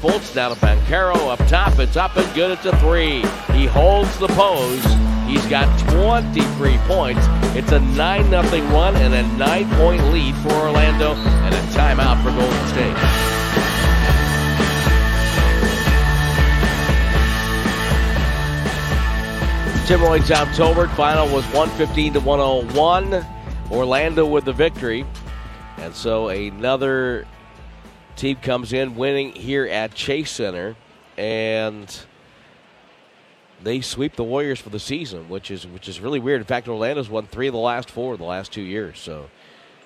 Fultz 0.00 0.32
down 0.32 0.54
to 0.54 0.60
Banchero 0.60 1.16
up 1.28 1.40
top. 1.48 1.76
It's 1.80 1.96
up 1.96 2.16
and 2.16 2.32
good. 2.32 2.52
It's 2.52 2.64
a 2.64 2.76
three. 2.78 3.20
He 3.52 3.66
holds 3.66 4.16
the 4.18 4.28
pose. 4.28 4.84
He's 5.26 5.44
got 5.46 5.66
23 5.90 6.78
points. 6.86 7.26
It's 7.56 7.72
a 7.72 7.80
9 7.80 8.30
0 8.30 8.42
run 8.68 8.94
and 8.94 9.12
a 9.12 9.24
9 9.36 9.70
point 9.70 10.04
lead 10.12 10.36
for 10.36 10.52
Orlando 10.52 11.14
and 11.14 11.52
a 11.52 11.58
timeout 11.72 12.22
for 12.22 12.30
Golden 12.30 12.68
State. 12.68 12.94
Tim 19.88 20.00
Roye, 20.00 20.20
Tom 20.20 20.46
Tolbert. 20.48 20.94
Final 20.94 21.24
was 21.26 21.44
115 21.46 22.12
to 22.12 22.20
101. 22.20 23.26
Orlando 23.72 24.26
with 24.26 24.44
the 24.44 24.52
victory. 24.52 25.04
And 25.78 25.92
so 25.92 26.28
another 26.28 27.26
team 28.18 28.36
comes 28.36 28.72
in 28.72 28.96
winning 28.96 29.32
here 29.32 29.64
at 29.66 29.94
Chase 29.94 30.30
Center. 30.30 30.76
And 31.16 31.96
they 33.62 33.80
sweep 33.80 34.16
the 34.16 34.24
Warriors 34.24 34.60
for 34.60 34.70
the 34.70 34.78
season, 34.78 35.28
which 35.28 35.50
is 35.50 35.66
which 35.66 35.88
is 35.88 36.00
really 36.00 36.20
weird. 36.20 36.40
In 36.40 36.46
fact, 36.46 36.68
Orlando's 36.68 37.08
won 37.08 37.26
three 37.26 37.48
of 37.48 37.52
the 37.52 37.58
last 37.58 37.90
four 37.90 38.16
the 38.16 38.24
last 38.24 38.52
two 38.52 38.62
years. 38.62 38.98
So 38.98 39.30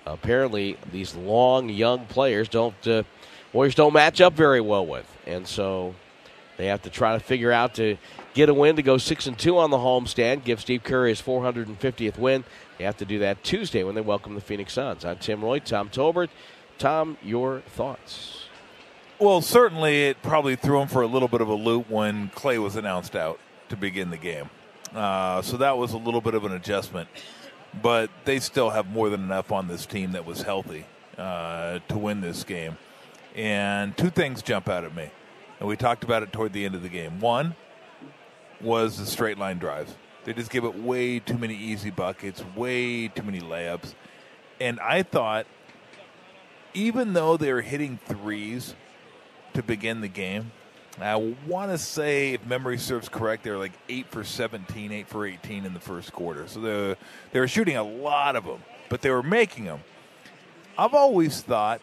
apparently, 0.04 0.76
these 0.90 1.14
long 1.14 1.68
young 1.68 2.06
players 2.06 2.48
don't 2.48 2.86
uh, 2.86 3.04
Warriors 3.52 3.74
don't 3.74 3.92
match 3.92 4.20
up 4.20 4.34
very 4.34 4.60
well 4.60 4.86
with, 4.86 5.06
and 5.26 5.46
so 5.46 5.94
they 6.58 6.66
have 6.66 6.82
to 6.82 6.90
try 6.90 7.14
to 7.14 7.20
figure 7.20 7.52
out 7.52 7.74
to 7.76 7.96
get 8.34 8.48
a 8.48 8.54
win 8.54 8.76
to 8.76 8.82
go 8.82 8.98
six 8.98 9.26
and 9.26 9.38
two 9.38 9.58
on 9.58 9.70
the 9.70 9.78
homestand. 9.78 10.44
Give 10.44 10.60
Steve 10.60 10.84
Kerr 10.84 11.06
his 11.06 11.22
450th 11.22 12.18
win. 12.18 12.44
They 12.76 12.84
have 12.84 12.98
to 12.98 13.04
do 13.06 13.20
that 13.20 13.42
Tuesday 13.42 13.84
when 13.84 13.94
they 13.94 14.00
welcome 14.00 14.34
the 14.34 14.40
Phoenix 14.40 14.74
Suns. 14.74 15.04
I'm 15.04 15.18
Tim 15.18 15.42
Roye, 15.42 15.60
Tom 15.60 15.88
Tolbert. 15.88 16.28
Tom, 16.82 17.16
your 17.22 17.60
thoughts? 17.60 18.46
Well, 19.20 19.40
certainly 19.40 20.06
it 20.06 20.20
probably 20.20 20.56
threw 20.56 20.80
him 20.80 20.88
for 20.88 21.02
a 21.02 21.06
little 21.06 21.28
bit 21.28 21.40
of 21.40 21.48
a 21.48 21.54
loop 21.54 21.88
when 21.88 22.30
Clay 22.30 22.58
was 22.58 22.74
announced 22.74 23.14
out 23.14 23.38
to 23.68 23.76
begin 23.76 24.10
the 24.10 24.16
game. 24.16 24.50
Uh, 24.92 25.42
so 25.42 25.58
that 25.58 25.78
was 25.78 25.92
a 25.92 25.96
little 25.96 26.20
bit 26.20 26.34
of 26.34 26.44
an 26.44 26.50
adjustment. 26.50 27.08
But 27.80 28.10
they 28.24 28.40
still 28.40 28.70
have 28.70 28.90
more 28.90 29.10
than 29.10 29.22
enough 29.22 29.52
on 29.52 29.68
this 29.68 29.86
team 29.86 30.10
that 30.10 30.26
was 30.26 30.42
healthy 30.42 30.84
uh, 31.16 31.78
to 31.86 31.96
win 31.96 32.20
this 32.20 32.42
game. 32.42 32.76
And 33.36 33.96
two 33.96 34.10
things 34.10 34.42
jump 34.42 34.68
out 34.68 34.82
at 34.82 34.92
me. 34.92 35.08
And 35.60 35.68
we 35.68 35.76
talked 35.76 36.02
about 36.02 36.24
it 36.24 36.32
toward 36.32 36.52
the 36.52 36.64
end 36.64 36.74
of 36.74 36.82
the 36.82 36.88
game. 36.88 37.20
One, 37.20 37.54
was 38.60 38.98
the 38.98 39.06
straight 39.06 39.38
line 39.38 39.58
drives. 39.58 39.94
They 40.24 40.32
just 40.32 40.50
gave 40.50 40.64
it 40.64 40.74
way 40.74 41.20
too 41.20 41.38
many 41.38 41.54
easy 41.54 41.90
buckets, 41.90 42.42
way 42.56 43.06
too 43.06 43.22
many 43.22 43.38
layups. 43.38 43.94
And 44.60 44.80
I 44.80 45.04
thought, 45.04 45.46
even 46.74 47.12
though 47.12 47.36
they 47.36 47.52
were 47.52 47.60
hitting 47.60 47.98
threes 48.06 48.74
to 49.54 49.62
begin 49.62 50.00
the 50.00 50.08
game, 50.08 50.52
I 51.00 51.16
want 51.46 51.70
to 51.70 51.78
say, 51.78 52.34
if 52.34 52.46
memory 52.46 52.78
serves 52.78 53.08
correct, 53.08 53.44
they 53.44 53.50
were 53.50 53.58
like 53.58 53.72
8 53.88 54.06
for 54.08 54.24
17, 54.24 54.92
8 54.92 55.08
for 55.08 55.26
18 55.26 55.64
in 55.64 55.72
the 55.72 55.80
first 55.80 56.12
quarter. 56.12 56.46
So 56.46 56.60
they, 56.60 56.96
they 57.32 57.40
were 57.40 57.48
shooting 57.48 57.76
a 57.76 57.82
lot 57.82 58.36
of 58.36 58.44
them, 58.44 58.62
but 58.88 59.00
they 59.00 59.10
were 59.10 59.22
making 59.22 59.64
them. 59.64 59.80
I've 60.76 60.94
always 60.94 61.40
thought 61.40 61.80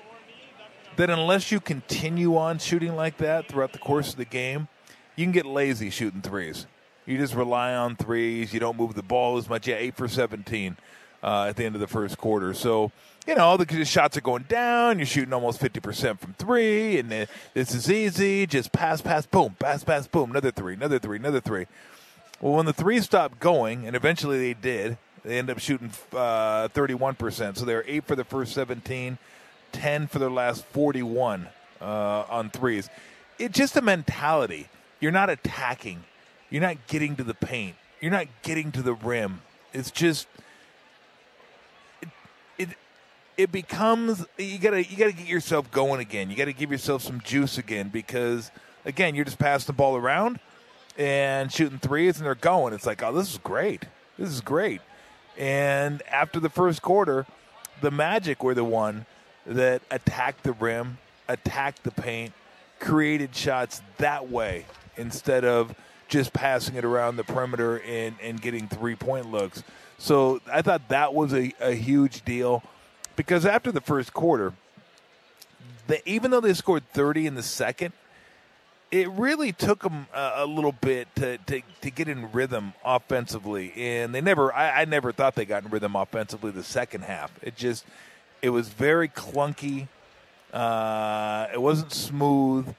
that 0.95 1.09
unless 1.09 1.51
you 1.51 1.59
continue 1.59 2.37
on 2.37 2.59
shooting 2.59 2.95
like 2.95 3.17
that 3.17 3.47
throughout 3.47 3.73
the 3.73 3.79
course 3.79 4.11
of 4.11 4.17
the 4.17 4.25
game, 4.25 4.67
you 5.15 5.25
can 5.25 5.31
get 5.31 5.45
lazy 5.45 5.89
shooting 5.89 6.21
threes. 6.21 6.67
You 7.05 7.17
just 7.17 7.33
rely 7.33 7.73
on 7.73 7.95
threes. 7.95 8.53
You 8.53 8.59
don't 8.59 8.77
move 8.77 8.93
the 8.93 9.03
ball 9.03 9.37
as 9.37 9.49
much. 9.49 9.67
Yeah, 9.67 9.75
eight 9.75 9.95
for 9.95 10.07
17 10.07 10.77
uh, 11.23 11.45
at 11.49 11.55
the 11.55 11.65
end 11.65 11.75
of 11.75 11.81
the 11.81 11.87
first 11.87 12.17
quarter. 12.17 12.53
So, 12.53 12.91
you 13.27 13.35
know, 13.35 13.57
the 13.57 13.85
shots 13.85 14.17
are 14.17 14.21
going 14.21 14.43
down. 14.43 14.99
You're 14.99 15.05
shooting 15.05 15.33
almost 15.33 15.59
50% 15.61 16.19
from 16.19 16.33
three, 16.33 16.97
and 16.97 17.27
this 17.53 17.75
is 17.75 17.91
easy. 17.91 18.47
Just 18.47 18.71
pass, 18.71 19.01
pass, 19.01 19.25
boom, 19.25 19.55
pass, 19.59 19.83
pass, 19.83 20.07
boom. 20.07 20.31
Another 20.31 20.51
three, 20.51 20.73
another 20.73 20.99
three, 20.99 21.17
another 21.17 21.41
three. 21.41 21.67
Well, 22.41 22.53
when 22.53 22.65
the 22.65 22.73
threes 22.73 23.05
stopped 23.05 23.39
going, 23.39 23.85
and 23.85 23.95
eventually 23.95 24.39
they 24.39 24.59
did, 24.59 24.97
they 25.23 25.37
end 25.37 25.49
up 25.49 25.59
shooting 25.59 25.91
uh, 26.13 26.69
31%. 26.69 27.57
So 27.57 27.65
they 27.65 27.75
were 27.75 27.85
eight 27.87 28.05
for 28.05 28.15
the 28.15 28.23
first 28.23 28.53
17, 28.53 29.17
10 29.71 30.07
for 30.07 30.19
their 30.19 30.31
last 30.31 30.65
41 30.65 31.49
uh, 31.81 31.85
on 32.29 32.49
threes. 32.49 32.89
It's 33.37 33.57
just 33.57 33.75
a 33.75 33.81
mentality 33.81 34.69
you're 34.99 35.11
not 35.11 35.29
attacking. 35.29 36.03
You're 36.49 36.61
not 36.61 36.87
getting 36.87 37.15
to 37.17 37.23
the 37.23 37.33
paint. 37.33 37.75
You're 38.01 38.11
not 38.11 38.27
getting 38.43 38.71
to 38.73 38.81
the 38.81 38.93
rim. 38.93 39.41
It's 39.73 39.91
just 39.91 40.27
it 43.39 43.53
becomes 43.53 44.25
you 44.37 44.57
gotta 44.57 44.83
you 44.83 44.97
gotta 44.97 45.13
get 45.13 45.25
yourself 45.25 45.71
going 45.71 46.01
again. 46.01 46.29
You 46.29 46.35
gotta 46.35 46.51
give 46.51 46.73
yourself 46.73 47.01
some 47.01 47.21
juice 47.21 47.57
again 47.57 47.87
because 47.87 48.51
again 48.83 49.15
you're 49.15 49.23
just 49.23 49.39
passing 49.39 49.67
the 49.67 49.73
ball 49.73 49.95
around 49.95 50.41
and 50.97 51.49
shooting 51.49 51.79
threes 51.79 52.17
and 52.17 52.25
they're 52.25 52.35
going. 52.35 52.73
It's 52.73 52.85
like 52.85 53.01
oh 53.01 53.13
this 53.13 53.31
is 53.31 53.37
great. 53.37 53.85
This 54.17 54.27
is 54.27 54.41
great. 54.41 54.81
And 55.37 56.01
after 56.11 56.41
the 56.41 56.49
first 56.49 56.81
quarter, 56.81 57.25
the 57.79 57.91
Magic 57.91 58.43
were 58.43 58.53
the 58.53 58.65
one 58.65 59.05
that 59.45 59.83
attacked 59.89 60.43
the 60.43 60.51
rim, 60.51 60.97
attacked 61.29 61.83
the 61.83 61.91
paint, 61.91 62.33
created 62.81 63.33
shots 63.33 63.81
that 63.99 64.29
way 64.29 64.65
instead 64.97 65.45
of 65.45 65.73
just 66.09 66.33
passing 66.33 66.75
it 66.75 66.83
around 66.83 67.15
the 67.15 67.23
perimeter 67.23 67.79
and, 67.83 68.17
and 68.21 68.41
getting 68.41 68.67
three 68.67 68.95
point 68.95 69.31
looks. 69.31 69.63
So 69.97 70.41
I 70.51 70.61
thought 70.61 70.89
that 70.89 71.13
was 71.13 71.33
a, 71.33 71.53
a 71.61 71.71
huge 71.71 72.25
deal 72.25 72.63
because 73.19 73.45
after 73.45 73.69
the 73.69 73.81
first 73.81 74.13
quarter, 74.13 74.53
even 76.05 76.31
though 76.31 76.39
they 76.39 76.53
scored 76.53 76.89
30 76.93 77.27
in 77.27 77.35
the 77.35 77.43
second, 77.43 77.91
it 78.91 79.09
really 79.09 79.51
took 79.51 79.83
them 79.83 80.07
a, 80.13 80.31
a 80.35 80.45
little 80.45 80.71
bit 80.71 81.13
to, 81.15 81.37
to, 81.39 81.61
to, 81.81 81.91
get 81.91 82.07
in 82.07 82.31
rhythm 82.31 82.71
offensively. 82.85 83.73
And 83.75 84.15
they 84.15 84.21
never, 84.21 84.53
I, 84.53 84.83
I 84.83 84.85
never 84.85 85.11
thought 85.11 85.35
they 85.35 85.43
got 85.43 85.65
in 85.65 85.69
rhythm 85.69 85.97
offensively 85.97 86.51
the 86.51 86.63
second 86.63 87.01
half. 87.01 87.29
It 87.41 87.57
just, 87.57 87.83
it 88.41 88.51
was 88.51 88.69
very 88.69 89.09
clunky. 89.09 89.89
Uh, 90.53 91.47
it 91.53 91.61
wasn't 91.61 91.91
smooth. 91.91 92.73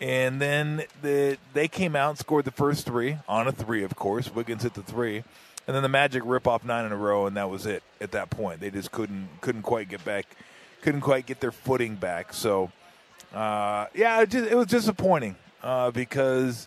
And 0.00 0.40
then 0.40 0.84
the, 1.02 1.36
they 1.52 1.66
came 1.66 1.96
out 1.96 2.10
and 2.10 2.18
scored 2.20 2.44
the 2.44 2.52
first 2.52 2.86
three 2.86 3.16
on 3.28 3.48
a 3.48 3.52
three, 3.52 3.82
of 3.82 3.96
course. 3.96 4.32
Wiggins 4.32 4.62
hit 4.62 4.74
the 4.74 4.84
three, 4.84 5.24
and 5.70 5.76
then 5.76 5.84
the 5.84 5.88
Magic 5.88 6.24
rip 6.26 6.48
off 6.48 6.64
nine 6.64 6.84
in 6.84 6.90
a 6.90 6.96
row, 6.96 7.26
and 7.26 7.36
that 7.36 7.48
was 7.48 7.64
it. 7.64 7.84
At 8.00 8.10
that 8.10 8.28
point, 8.28 8.58
they 8.58 8.72
just 8.72 8.90
couldn't 8.90 9.28
couldn't 9.40 9.62
quite 9.62 9.88
get 9.88 10.04
back, 10.04 10.26
couldn't 10.82 11.00
quite 11.00 11.26
get 11.26 11.38
their 11.38 11.52
footing 11.52 11.94
back. 11.94 12.34
So, 12.34 12.72
uh, 13.32 13.86
yeah, 13.94 14.20
it, 14.20 14.30
just, 14.30 14.50
it, 14.50 14.56
was 14.56 14.66
disappointing 14.66 15.36
uh, 15.62 15.92
because 15.92 16.66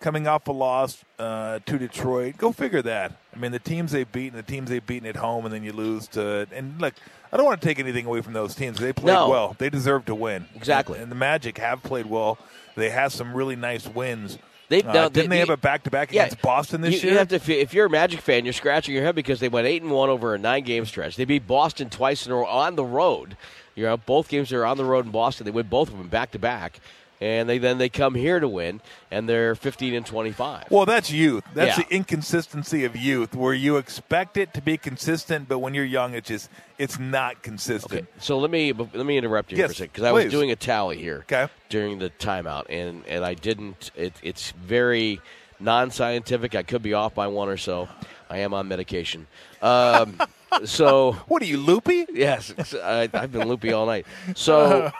coming 0.00 0.26
off 0.28 0.46
a 0.48 0.52
loss 0.52 1.02
uh, 1.18 1.60
to 1.64 1.78
Detroit, 1.78 2.36
go 2.36 2.52
figure 2.52 2.82
that. 2.82 3.12
I 3.34 3.38
mean, 3.38 3.52
the 3.52 3.58
teams 3.58 3.90
they've 3.90 4.12
beaten, 4.12 4.36
the 4.36 4.42
teams 4.42 4.68
they've 4.68 4.86
beaten 4.86 5.08
at 5.08 5.16
home, 5.16 5.46
and 5.46 5.54
then 5.54 5.64
you 5.64 5.72
lose 5.72 6.06
to 6.08 6.46
and 6.52 6.78
look. 6.78 6.92
I 7.32 7.38
don't 7.38 7.46
want 7.46 7.62
to 7.62 7.66
take 7.66 7.78
anything 7.78 8.04
away 8.04 8.20
from 8.20 8.34
those 8.34 8.54
teams. 8.54 8.78
They 8.78 8.92
played 8.92 9.14
no. 9.14 9.30
well. 9.30 9.56
They 9.56 9.70
deserve 9.70 10.04
to 10.04 10.14
win. 10.14 10.44
Exactly. 10.54 10.96
And, 10.96 11.04
and 11.04 11.10
the 11.10 11.16
Magic 11.16 11.56
have 11.56 11.82
played 11.82 12.04
well. 12.04 12.36
They 12.74 12.90
have 12.90 13.14
some 13.14 13.32
really 13.32 13.56
nice 13.56 13.88
wins. 13.88 14.36
They, 14.72 14.82
uh, 14.82 15.08
didn't 15.10 15.28
they, 15.28 15.36
they 15.36 15.38
have 15.40 15.50
a 15.50 15.56
back 15.58 15.82
to 15.84 15.90
back 15.90 16.10
against 16.10 16.40
Boston 16.40 16.80
this 16.80 16.94
you, 16.94 17.00
year? 17.00 17.12
You 17.12 17.18
have 17.18 17.28
to, 17.28 17.52
if 17.52 17.74
you're 17.74 17.86
a 17.86 17.90
Magic 17.90 18.20
fan, 18.20 18.44
you're 18.44 18.54
scratching 18.54 18.94
your 18.94 19.04
head 19.04 19.14
because 19.14 19.38
they 19.38 19.50
went 19.50 19.66
eight 19.66 19.82
and 19.82 19.90
one 19.90 20.08
over 20.08 20.34
a 20.34 20.38
nine 20.38 20.64
game 20.64 20.86
stretch. 20.86 21.16
They 21.16 21.26
beat 21.26 21.46
Boston 21.46 21.90
twice 21.90 22.26
in 22.26 22.32
a 22.32 22.36
row 22.36 22.46
on 22.46 22.76
the 22.76 22.84
road. 22.84 23.36
You 23.74 23.84
know, 23.84 23.96
both 23.98 24.28
games 24.28 24.52
are 24.52 24.64
on 24.64 24.78
the 24.78 24.84
road 24.84 25.04
in 25.04 25.10
Boston. 25.10 25.44
They 25.44 25.50
win 25.50 25.66
both 25.66 25.90
of 25.90 25.98
them 25.98 26.08
back 26.08 26.30
to 26.32 26.38
back 26.38 26.80
and 27.22 27.48
they 27.48 27.58
then 27.58 27.78
they 27.78 27.88
come 27.88 28.16
here 28.16 28.40
to 28.40 28.48
win, 28.48 28.80
and 29.08 29.28
they're 29.28 29.54
15 29.54 29.94
and 29.94 30.04
25. 30.04 30.64
Well, 30.70 30.86
that's 30.86 31.08
youth. 31.12 31.44
That's 31.54 31.78
yeah. 31.78 31.84
the 31.84 31.94
inconsistency 31.94 32.84
of 32.84 32.96
youth, 32.96 33.36
where 33.36 33.54
you 33.54 33.76
expect 33.76 34.36
it 34.36 34.52
to 34.54 34.60
be 34.60 34.76
consistent, 34.76 35.48
but 35.48 35.60
when 35.60 35.72
you're 35.72 35.84
young, 35.84 36.14
it's 36.14 36.26
just 36.26 36.50
it's 36.78 36.98
not 36.98 37.40
consistent. 37.40 37.92
Okay. 37.92 38.06
So 38.18 38.38
let 38.38 38.50
me 38.50 38.72
let 38.72 39.06
me 39.06 39.16
interrupt 39.16 39.52
you 39.52 39.58
yes, 39.58 39.68
for 39.68 39.72
a 39.72 39.74
second 39.76 39.92
because 39.92 40.04
I 40.04 40.10
was 40.10 40.32
doing 40.32 40.50
a 40.50 40.56
tally 40.56 40.98
here 40.98 41.18
okay. 41.30 41.46
during 41.68 42.00
the 42.00 42.10
timeout, 42.10 42.66
and 42.68 43.04
and 43.06 43.24
I 43.24 43.34
didn't. 43.34 43.92
It, 43.94 44.14
it's 44.24 44.50
very 44.50 45.20
non-scientific. 45.60 46.56
I 46.56 46.64
could 46.64 46.82
be 46.82 46.92
off 46.92 47.14
by 47.14 47.28
one 47.28 47.48
or 47.48 47.56
so. 47.56 47.88
I 48.28 48.38
am 48.38 48.52
on 48.52 48.66
medication. 48.66 49.28
Um, 49.60 50.20
so 50.64 51.12
what 51.28 51.40
are 51.40 51.46
you 51.46 51.58
loopy? 51.58 52.06
Yes, 52.12 52.52
I, 52.74 53.08
have 53.12 53.30
been 53.30 53.46
loopy 53.46 53.72
all 53.72 53.86
night. 53.86 54.06
So 54.34 54.90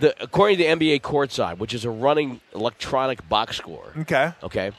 the 0.00 0.14
according 0.22 0.58
to 0.58 0.64
the 0.64 0.70
NBA 0.70 1.00
Courtside, 1.00 1.58
which 1.58 1.74
is 1.74 1.84
a 1.84 1.90
running 1.90 2.40
electronic 2.54 3.28
box 3.28 3.56
score. 3.56 3.92
Okay. 3.98 4.32
Okay. 4.42 4.72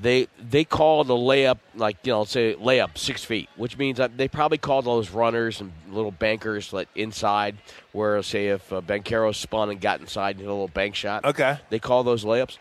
They 0.00 0.28
they 0.38 0.64
called 0.64 1.08
a 1.08 1.14
layup 1.14 1.58
like 1.74 1.96
you 2.04 2.12
know 2.12 2.24
say 2.24 2.54
layup 2.54 2.98
six 2.98 3.24
feet, 3.24 3.48
which 3.56 3.78
means 3.78 3.96
that 3.98 4.18
they 4.18 4.28
probably 4.28 4.58
called 4.58 4.84
those 4.84 5.10
runners 5.10 5.60
and 5.60 5.72
little 5.90 6.10
bankers 6.10 6.72
like 6.72 6.88
inside, 6.94 7.56
where 7.92 8.22
say 8.22 8.48
if 8.48 8.70
uh, 8.72 8.82
Banchero 8.82 9.34
spun 9.34 9.70
and 9.70 9.80
got 9.80 10.00
inside 10.00 10.36
and 10.36 10.40
hit 10.40 10.48
a 10.48 10.52
little 10.52 10.68
bank 10.68 10.94
shot. 10.94 11.24
Okay. 11.24 11.58
They 11.70 11.78
call 11.78 12.04
those 12.04 12.24
layups. 12.24 12.58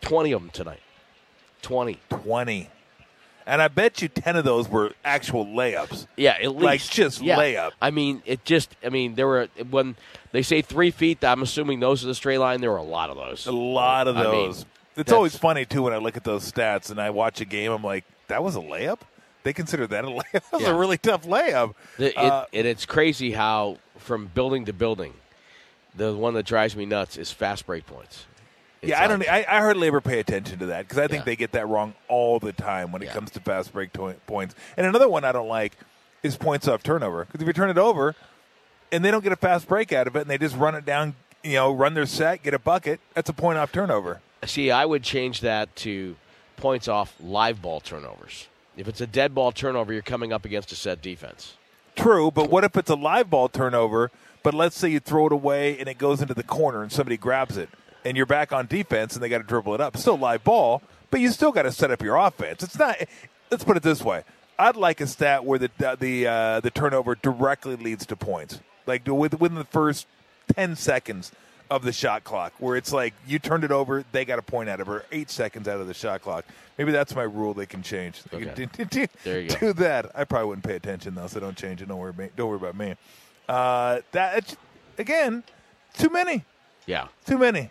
Twenty 0.00 0.30
of 0.32 0.42
them 0.42 0.50
tonight. 0.50 0.80
Twenty. 1.60 1.98
Twenty. 2.08 2.70
And 3.46 3.62
I 3.62 3.68
bet 3.68 4.02
you 4.02 4.08
ten 4.08 4.36
of 4.36 4.44
those 4.44 4.68
were 4.68 4.92
actual 5.04 5.46
layups. 5.46 6.06
Yeah, 6.16 6.32
at 6.42 6.50
least 6.52 6.62
Like, 6.62 6.80
just 6.82 7.20
yeah. 7.22 7.38
layup. 7.38 7.70
I 7.80 7.90
mean, 7.90 8.22
it 8.26 8.44
just. 8.44 8.74
I 8.84 8.88
mean, 8.88 9.14
there 9.14 9.26
were 9.26 9.48
when 9.70 9.96
they 10.32 10.42
say 10.42 10.62
three 10.62 10.90
feet. 10.90 11.22
I'm 11.24 11.42
assuming 11.42 11.80
those 11.80 12.02
are 12.04 12.08
the 12.08 12.14
straight 12.14 12.38
line. 12.38 12.60
There 12.60 12.70
were 12.70 12.76
a 12.76 12.82
lot 12.82 13.10
of 13.10 13.16
those. 13.16 13.46
A 13.46 13.52
lot 13.52 14.08
of 14.08 14.16
I 14.16 14.22
mean, 14.24 14.30
those. 14.32 14.66
it's 14.96 15.12
always 15.12 15.36
funny 15.36 15.64
too 15.64 15.82
when 15.82 15.92
I 15.92 15.98
look 15.98 16.16
at 16.16 16.24
those 16.24 16.50
stats 16.50 16.90
and 16.90 17.00
I 17.00 17.10
watch 17.10 17.40
a 17.40 17.44
game. 17.44 17.70
I'm 17.72 17.84
like, 17.84 18.04
that 18.28 18.42
was 18.42 18.56
a 18.56 18.60
layup. 18.60 19.00
They 19.44 19.52
consider 19.52 19.86
that 19.86 20.04
a 20.04 20.08
layup. 20.08 20.32
That 20.32 20.52
was 20.52 20.62
Yeah. 20.62 20.70
a 20.70 20.74
really 20.76 20.98
tough 20.98 21.22
layup. 21.24 21.74
The- 21.98 22.10
it, 22.10 22.16
Uh, 22.16 22.46
and 22.52 22.66
it's 22.66 22.84
crazy 22.84 23.30
how 23.32 23.78
from 23.98 24.26
building 24.26 24.64
to 24.64 24.72
building, 24.72 25.14
the 25.94 26.14
one 26.14 26.34
that 26.34 26.44
drives 26.46 26.74
me 26.76 26.84
nuts 26.84 27.16
is 27.16 27.30
fast 27.30 27.64
break 27.66 27.86
points. 27.86 28.26
It's 28.86 28.98
yeah, 28.98 29.04
I 29.04 29.06
don't. 29.08 29.28
I, 29.28 29.44
I 29.48 29.58
hardly 29.58 29.88
ever 29.88 30.00
pay 30.00 30.18
attention 30.20 30.58
to 30.60 30.66
that 30.66 30.82
because 30.86 30.98
I 30.98 31.06
think 31.08 31.20
Yeah. 31.22 31.24
they 31.26 31.36
get 31.36 31.52
that 31.52 31.68
wrong 31.68 31.94
all 32.08 32.38
the 32.38 32.52
time 32.52 32.92
when 32.92 33.02
it 33.02 33.06
Yeah. 33.06 33.12
comes 33.14 33.30
to 33.32 33.40
fast 33.40 33.72
break 33.72 33.92
to- 33.94 34.14
points. 34.26 34.54
And 34.76 34.86
another 34.86 35.08
one 35.08 35.24
I 35.24 35.32
don't 35.32 35.48
like 35.48 35.72
is 36.22 36.36
points 36.36 36.66
off 36.68 36.82
turnover 36.82 37.24
because 37.24 37.40
if 37.40 37.46
you 37.46 37.52
turn 37.52 37.70
it 37.70 37.78
over 37.78 38.14
and 38.92 39.04
they 39.04 39.10
don't 39.10 39.22
get 39.22 39.32
a 39.32 39.36
fast 39.36 39.68
break 39.68 39.92
out 39.92 40.06
of 40.06 40.16
it 40.16 40.22
and 40.22 40.30
they 40.30 40.38
just 40.38 40.56
run 40.56 40.74
it 40.74 40.84
down, 40.84 41.14
you 41.42 41.54
know, 41.54 41.72
run 41.72 41.94
their 41.94 42.06
set, 42.06 42.42
get 42.42 42.54
a 42.54 42.58
bucket, 42.58 43.00
that's 43.14 43.28
a 43.28 43.32
point 43.32 43.58
off 43.58 43.72
turnover. 43.72 44.20
See, 44.44 44.70
I 44.70 44.84
would 44.84 45.02
change 45.02 45.40
that 45.40 45.74
to 45.76 46.16
points 46.56 46.88
off 46.88 47.14
live 47.20 47.60
ball 47.60 47.80
turnovers. 47.80 48.46
If 48.76 48.88
it's 48.88 49.00
a 49.00 49.06
dead 49.06 49.34
ball 49.34 49.52
turnover, 49.52 49.92
you're 49.92 50.02
coming 50.02 50.32
up 50.32 50.44
against 50.44 50.70
a 50.72 50.76
set 50.76 51.00
defense. 51.02 51.54
True, 51.96 52.30
but 52.30 52.50
what 52.50 52.62
if 52.62 52.76
it's 52.76 52.90
a 52.90 52.94
live 52.94 53.30
ball 53.30 53.48
turnover? 53.48 54.10
But 54.42 54.54
let's 54.54 54.76
say 54.78 54.88
you 54.90 55.00
throw 55.00 55.26
it 55.26 55.32
away 55.32 55.78
and 55.78 55.88
it 55.88 55.98
goes 55.98 56.20
into 56.22 56.34
the 56.34 56.42
corner 56.42 56.82
and 56.82 56.92
somebody 56.92 57.16
grabs 57.16 57.56
it, 57.56 57.68
and 58.06 58.16
you're 58.16 58.26
back 58.26 58.52
on 58.52 58.66
defense 58.66 59.14
and 59.14 59.22
they 59.22 59.28
got 59.28 59.38
to 59.38 59.44
dribble 59.44 59.74
it 59.74 59.80
up. 59.80 59.96
Still 59.96 60.16
live 60.18 60.44
ball, 60.44 60.82
but 61.10 61.20
you 61.20 61.30
still 61.30 61.52
got 61.52 61.62
to 61.62 61.72
set 61.72 61.90
up 61.90 62.02
your 62.02 62.16
offense. 62.16 62.62
It's 62.62 62.78
not. 62.78 62.96
Let's 63.50 63.64
put 63.64 63.76
it 63.76 63.82
this 63.82 64.02
way: 64.02 64.22
I'd 64.58 64.76
like 64.76 65.00
a 65.00 65.06
stat 65.06 65.44
where 65.44 65.58
the 65.58 65.70
the 65.98 66.26
uh, 66.26 66.60
the 66.60 66.70
turnover 66.70 67.14
directly 67.16 67.76
leads 67.76 68.06
to 68.06 68.16
points, 68.16 68.60
like 68.86 69.06
with- 69.06 69.38
within 69.40 69.56
the 69.58 69.64
first 69.64 70.06
ten 70.54 70.76
seconds 70.76 71.32
of 71.68 71.82
the 71.82 71.92
shot 71.92 72.22
clock, 72.22 72.52
where 72.58 72.76
it's 72.76 72.92
like 72.92 73.12
you 73.26 73.40
turned 73.40 73.64
it 73.64 73.72
over, 73.72 74.04
they 74.12 74.24
got 74.24 74.38
a 74.38 74.42
point 74.42 74.68
out 74.68 74.80
of 74.80 74.86
it, 74.88 74.90
or 74.90 75.04
eight 75.10 75.28
seconds 75.30 75.66
out 75.66 75.80
of 75.80 75.88
the 75.88 75.94
shot 75.94 76.22
clock. 76.22 76.44
Maybe 76.78 76.92
that's 76.92 77.14
my 77.14 77.24
rule. 77.24 77.54
They 77.54 77.66
can 77.66 77.82
change. 77.82 78.22
They 78.24 78.38
can 78.40 78.48
Okay. 78.50 78.68
do- 78.76 78.84
do- 78.84 79.06
There 79.24 79.40
you 79.40 79.48
go. 79.48 79.56
do 79.58 79.72
that. 79.74 80.12
I 80.14 80.22
probably 80.24 80.48
wouldn't 80.48 80.64
pay 80.64 80.76
attention 80.76 81.14
though, 81.16 81.26
so 81.26 81.40
don't 81.40 81.56
change 81.56 81.82
it. 81.82 81.88
Don't 81.88 81.98
worry. 81.98 82.10
About, 82.10 82.36
don't 82.36 82.48
worry 82.48 82.56
about 82.58 82.76
me. 82.76 82.94
Uh, 83.48 84.00
that 84.12 84.54
again, 84.98 85.42
too 85.94 86.08
many, 86.08 86.44
Yeah. 86.86 87.08
too 87.26 87.38
many, 87.38 87.70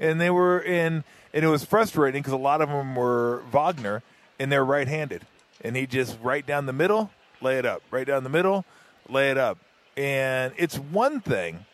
and 0.00 0.20
they 0.20 0.30
were 0.30 0.58
in, 0.60 1.04
and 1.32 1.44
it 1.44 1.48
was 1.48 1.62
frustrating 1.62 2.20
because 2.20 2.32
a 2.32 2.38
lot 2.38 2.60
of 2.60 2.68
them 2.68 2.96
were 2.96 3.44
Wagner, 3.52 4.02
and 4.40 4.50
they're 4.50 4.64
right-handed, 4.64 5.24
and 5.60 5.76
he 5.76 5.86
just 5.86 6.18
right 6.20 6.44
down 6.44 6.66
the 6.66 6.72
middle, 6.72 7.10
lay 7.40 7.58
it 7.58 7.66
up, 7.66 7.82
right 7.92 8.06
down 8.06 8.24
the 8.24 8.30
middle, 8.30 8.64
lay 9.08 9.30
it 9.30 9.38
up, 9.38 9.58
and 9.96 10.52
it's 10.56 10.76
one 10.76 11.20
thing 11.20 11.66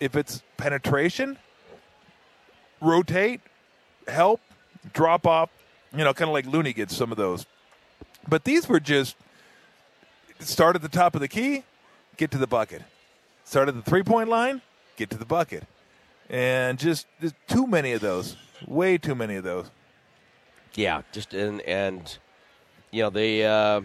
if 0.00 0.16
it's 0.16 0.42
penetration, 0.56 1.38
rotate, 2.80 3.40
help, 4.08 4.40
drop 4.92 5.26
off, 5.26 5.50
you 5.92 6.02
know, 6.02 6.12
kind 6.12 6.28
of 6.28 6.32
like 6.32 6.46
Looney 6.46 6.72
gets 6.72 6.96
some 6.96 7.12
of 7.12 7.16
those. 7.16 7.46
But 8.26 8.44
these 8.44 8.68
were 8.68 8.80
just 8.80 9.16
start 10.40 10.76
at 10.76 10.82
the 10.82 10.88
top 10.88 11.14
of 11.14 11.20
the 11.20 11.28
key, 11.28 11.64
get 12.16 12.30
to 12.32 12.38
the 12.38 12.46
bucket. 12.46 12.82
Start 13.44 13.68
at 13.68 13.74
the 13.74 13.82
three 13.82 14.02
point 14.02 14.28
line, 14.28 14.62
get 14.96 15.10
to 15.10 15.18
the 15.18 15.26
bucket. 15.26 15.64
And 16.30 16.78
just, 16.78 17.06
too 17.46 17.66
many 17.66 17.92
of 17.92 18.00
those. 18.00 18.36
Way 18.66 18.98
too 18.98 19.14
many 19.14 19.36
of 19.36 19.44
those. 19.44 19.70
Yeah, 20.74 21.02
just 21.12 21.34
and 21.34 21.60
and 21.62 22.18
you 22.90 23.02
know 23.02 23.10
the 23.10 23.44
uh, 23.44 23.80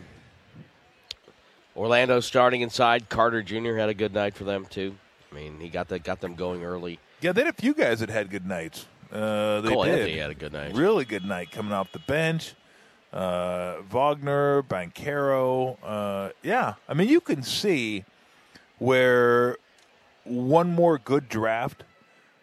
Orlando 1.76 2.20
starting 2.20 2.62
inside. 2.62 3.10
Carter 3.10 3.44
Jr. 3.44 3.76
had 3.76 3.90
a 3.90 3.94
good 3.94 4.14
night 4.14 4.34
for 4.34 4.44
them 4.44 4.66
too. 4.66 4.96
I 5.32 5.36
mean, 5.36 5.60
he 5.60 5.70
got 5.70 5.88
the, 5.88 6.00
got 6.00 6.22
them 6.22 6.36
going 6.36 6.64
early. 6.64 7.00
Yeah, 7.22 7.32
they 7.32 7.44
had 7.44 7.54
a 7.54 7.62
few 7.62 7.74
guys 7.74 8.00
that 8.00 8.10
had 8.10 8.30
good 8.30 8.48
nights. 8.48 8.88
Uh, 9.12 9.62
they 9.62 9.70
Cole 9.70 9.84
did. 9.84 10.00
Anthony 10.00 10.18
had 10.18 10.32
a 10.32 10.36
good 10.36 10.54
night. 10.54 10.76
Really 10.76 11.06
good 11.06 11.26
night 11.26 11.52
coming 11.52 11.74
off 11.74 11.92
the 11.92 12.00
bench. 12.00 12.56
Uh, 13.12 13.78
Wagner, 13.90 14.64
Banchero. 14.64 15.78
Uh, 15.84 16.30
yeah, 16.44 16.76
I 16.88 16.94
mean, 16.94 17.10
you 17.10 17.22
can 17.22 17.42
see 17.44 18.06
where 18.78 19.58
one 20.24 20.74
more 20.74 20.98
good 20.98 21.28
draft, 21.28 21.84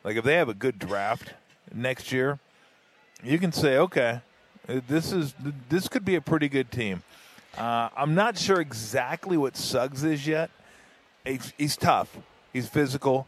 like 0.07 0.17
if 0.17 0.25
they 0.25 0.37
have 0.37 0.49
a 0.49 0.55
good 0.55 0.79
draft 0.79 1.35
next 1.75 2.13
year, 2.13 2.39
you 3.25 3.39
can 3.39 3.51
say, 3.51 3.77
okay, 3.77 4.21
this 4.67 5.13
is 5.13 5.35
this 5.69 5.89
could 5.89 6.05
be 6.05 6.15
a 6.15 6.21
pretty 6.21 6.49
good 6.49 6.71
team. 6.71 7.03
Uh, 7.59 7.89
I'm 7.97 8.15
not 8.15 8.39
sure 8.39 8.61
exactly 8.61 9.37
what 9.37 9.57
Suggs 9.57 10.05
is 10.05 10.27
yet. 10.27 10.51
He's, 11.25 11.53
he's 11.59 11.77
tough. 11.77 12.17
He's 12.53 12.69
physical. 12.69 13.27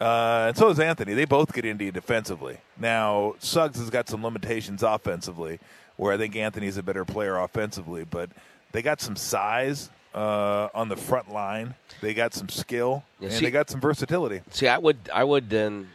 Uh, 0.00 0.46
and 0.48 0.56
so 0.56 0.68
is 0.68 0.80
Anthony. 0.80 1.14
They 1.14 1.26
both 1.26 1.52
get 1.52 1.64
into 1.64 1.84
you 1.84 1.92
defensively. 1.92 2.58
Now, 2.76 3.36
Suggs 3.38 3.78
has 3.78 3.88
got 3.90 4.08
some 4.08 4.24
limitations 4.24 4.82
offensively, 4.82 5.60
where 5.96 6.12
I 6.12 6.16
think 6.16 6.34
Anthony's 6.34 6.76
a 6.76 6.82
better 6.82 7.04
player 7.04 7.36
offensively, 7.36 8.04
but 8.04 8.30
they 8.72 8.82
got 8.82 9.00
some 9.00 9.14
size 9.14 9.90
uh, 10.14 10.68
on 10.74 10.88
the 10.88 10.96
front 10.96 11.32
line. 11.32 11.74
They 12.00 12.14
got 12.14 12.34
some 12.34 12.48
skill, 12.48 13.04
Yeah, 13.20 13.28
and 13.28 13.46
they 13.46 13.50
got 13.50 13.70
some 13.70 13.80
versatility. 13.80 14.40
See, 14.50 14.66
I 14.66 14.78
would 14.78 14.98
I 15.12 15.22
would 15.22 15.48
then 15.50 15.88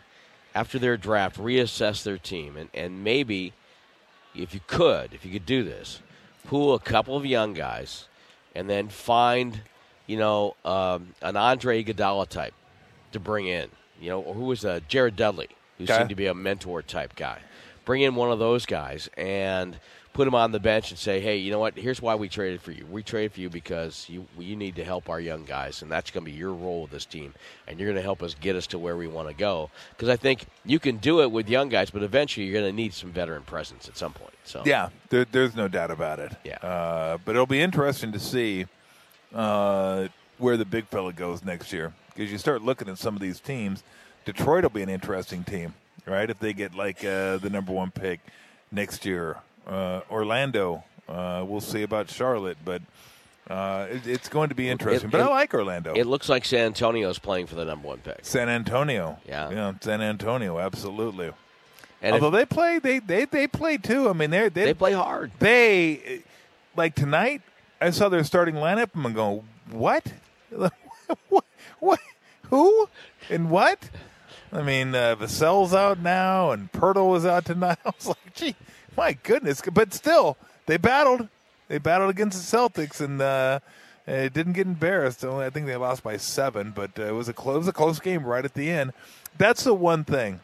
after 0.54 0.78
their 0.80 0.98
draft 0.98 1.38
reassess 1.38 2.04
their 2.04 2.18
team 2.18 2.58
and, 2.58 2.70
and 2.74 3.04
maybe 3.04 3.54
if 4.36 4.54
you 4.54 4.60
could, 4.68 5.14
if 5.14 5.26
you 5.26 5.32
could 5.32 5.46
do 5.46 5.64
this, 5.64 6.02
pull 6.46 6.74
a 6.74 6.80
couple 6.80 7.16
of 7.16 7.26
young 7.26 7.54
guys 7.54 8.08
and 8.56 8.70
then 8.70 8.90
find, 8.90 9.62
you 10.08 10.18
know, 10.18 10.56
um, 10.66 11.14
an 11.22 11.36
Andre 11.36 11.84
Iguodala 11.84 12.28
type 12.28 12.54
to 13.12 13.20
bring 13.20 13.48
in. 13.48 13.70
You 14.00 14.10
know, 14.10 14.22
or 14.22 14.34
who 14.34 14.46
was 14.46 14.66
uh, 14.66 14.80
Jared 14.88 15.16
Dudley, 15.16 15.50
who 15.78 15.84
Okay. 15.84 15.96
seemed 15.96 16.10
to 16.10 16.16
be 16.16 16.26
a 16.26 16.34
mentor 16.34 16.82
type 16.82 17.16
guy. 17.16 17.40
Bring 17.86 18.02
in 18.02 18.16
one 18.16 18.32
of 18.32 18.40
those 18.40 18.66
guys 18.66 19.10
and 19.16 19.78
put 20.14 20.28
him 20.28 20.36
on 20.36 20.52
the 20.52 20.60
bench 20.60 20.92
and 20.92 21.00
say, 21.00 21.20
"Hey, 21.20 21.38
you 21.38 21.52
know 21.52 21.60
what? 21.60 21.78
Here's 21.78 22.02
why 22.02 22.16
we 22.16 22.28
traded 22.30 22.62
for 22.62 22.72
you. 22.72 22.86
We 22.86 23.04
traded 23.04 23.34
for 23.34 23.40
you 23.40 23.50
because 23.50 24.08
you 24.10 24.26
you 24.38 24.56
need 24.56 24.76
to 24.76 24.84
help 24.84 25.10
our 25.10 25.20
young 25.20 25.46
guys, 25.46 25.82
and 25.82 25.92
that's 25.92 26.12
going 26.12 26.26
to 26.26 26.32
be 26.32 26.38
your 26.38 26.54
role 26.54 26.84
with 26.84 26.92
this 26.92 27.06
team, 27.06 27.34
and 27.68 27.80
you're 27.80 27.88
going 27.88 27.96
to 27.98 28.02
help 28.02 28.22
us 28.22 28.36
get 28.40 28.56
us 28.56 28.68
to 28.68 28.80
where 28.80 28.98
we 28.98 29.08
want 29.08 29.28
to 29.30 29.34
go. 29.34 29.70
Because 29.92 30.10
I 30.10 30.18
think 30.18 30.46
you 30.66 30.80
can 30.80 30.98
do 30.98 31.22
it 31.22 31.32
with 31.32 31.50
young 31.50 31.70
guys, 31.70 31.90
but 31.90 32.04
eventually 32.04 32.46
you're 32.46 32.60
going 32.62 32.72
to 32.72 32.76
need 32.76 32.94
some 32.94 33.12
veteran 33.12 33.44
presence 33.44 33.88
at 33.88 33.98
some 33.98 34.14
point. 34.14 34.34
So 34.44 34.64
Yeah, 34.66 34.90
there, 35.10 35.26
there's 35.32 35.56
no 35.56 35.68
doubt 35.68 35.92
about 35.92 36.20
it. 36.20 36.34
Yeah. 36.44 36.58
Uh, 36.58 37.18
but 37.24 37.36
it'll 37.36 37.46
be 37.46 37.62
interesting 37.62 38.12
to 38.12 38.20
see 38.20 38.66
uh, 39.34 40.08
where 40.38 40.58
the 40.58 40.66
big 40.66 40.88
fella 40.88 41.14
goes 41.14 41.44
next 41.44 41.72
year 41.72 41.94
because 42.14 42.32
you 42.32 42.38
start 42.38 42.62
looking 42.62 42.90
at 42.90 42.98
some 42.98 43.16
of 43.16 43.22
these 43.22 43.40
teams. 43.40 43.84
Detroit 44.26 44.64
will 44.64 44.70
be 44.70 44.82
an 44.82 44.90
interesting 44.90 45.44
team, 45.44 45.74
right? 46.06 46.30
If 46.30 46.40
they 46.40 46.54
get 46.54 46.76
like 46.76 47.04
uh, 47.04 47.38
the 47.38 47.50
number 47.50 47.72
one 47.72 47.92
pick 47.92 48.20
next 48.72 49.06
year, 49.06 49.38
uh, 49.68 50.02
Orlando. 50.10 50.84
Uh, 51.08 51.44
we'll 51.48 51.62
see 51.62 51.84
about 51.84 52.10
Charlotte, 52.10 52.58
but 52.64 52.82
uh, 53.50 53.88
it, 53.90 54.08
it's 54.08 54.30
going 54.30 54.50
to 54.50 54.56
be 54.56 54.70
interesting. 54.70 55.10
but 55.10 55.20
I 55.20 55.28
like 55.28 55.54
Orlando. 55.54 55.94
It 55.94 56.06
looks 56.08 56.30
like 56.30 56.46
San 56.46 56.68
Antonio's 56.68 57.20
playing 57.20 57.48
for 57.48 57.56
the 57.56 57.66
number 57.66 57.88
one 57.88 58.00
pick. 58.00 58.20
San 58.24 58.48
Antonio, 58.50 59.20
Yeah. 59.28 59.50
yeah, 59.50 59.74
San 59.82 60.02
Antonio, 60.02 60.58
absolutely. 60.60 61.32
And 62.02 62.16
if 62.16 62.24
Although 62.24 62.36
they 62.38 62.46
play, 62.46 62.80
they 62.80 62.98
they 63.00 63.26
they 63.26 63.48
play 63.48 63.78
too. 63.78 64.10
I 64.10 64.14
mean, 64.14 64.32
they 64.32 64.50
they 64.50 64.74
play 64.74 64.94
hard. 64.94 65.32
they 65.40 66.24
like 66.76 66.96
tonight. 66.96 67.42
I 67.80 67.92
saw 67.92 68.10
their 68.10 68.24
starting 68.24 68.56
lineup 68.56 68.90
and 68.96 69.06
I'm 69.06 69.14
going, 69.14 69.44
what? 69.70 70.12
what? 71.30 71.46
What? 71.80 72.00
Who? 72.50 72.90
And 73.30 73.52
what? 73.52 73.90
I 74.54 74.62
mean, 74.62 74.96
uh, 74.96 75.16
Vassell's 75.16 75.74
out 75.74 76.00
now, 76.00 76.52
and 76.52 76.72
Poeltl 76.72 77.10
was 77.10 77.26
out 77.26 77.46
tonight. 77.46 77.78
I 77.86 77.92
was 77.96 78.08
like, 78.08 78.34
gee, 78.34 78.56
my 78.98 79.14
goodness! 79.24 79.62
But 79.74 79.94
still, 79.94 80.38
they 80.66 80.78
battled. 80.78 81.28
They 81.68 81.78
battled 81.78 82.10
against 82.10 82.52
the 82.52 82.58
Celtics, 82.58 83.00
and 83.00 83.22
uh, 83.22 83.60
it 84.06 84.34
didn't 84.34 84.54
get 84.54 84.68
embarrassed. 84.68 85.24
Only 85.24 85.46
I 85.46 85.50
think 85.50 85.66
they 85.68 85.76
lost 85.78 86.04
by 86.04 86.18
seven, 86.18 86.72
but 86.76 87.00
uh, 87.00 87.04
it 87.04 87.12
was 87.12 87.30
a 87.30 87.34
close, 87.34 87.60
was 87.60 87.68
a 87.68 87.74
close 87.74 88.00
game 88.00 88.24
right 88.26 88.44
at 88.44 88.54
the 88.54 88.70
end. 88.70 88.92
That's 89.38 89.64
the 89.64 89.74
one 89.74 90.04
thing. 90.04 90.42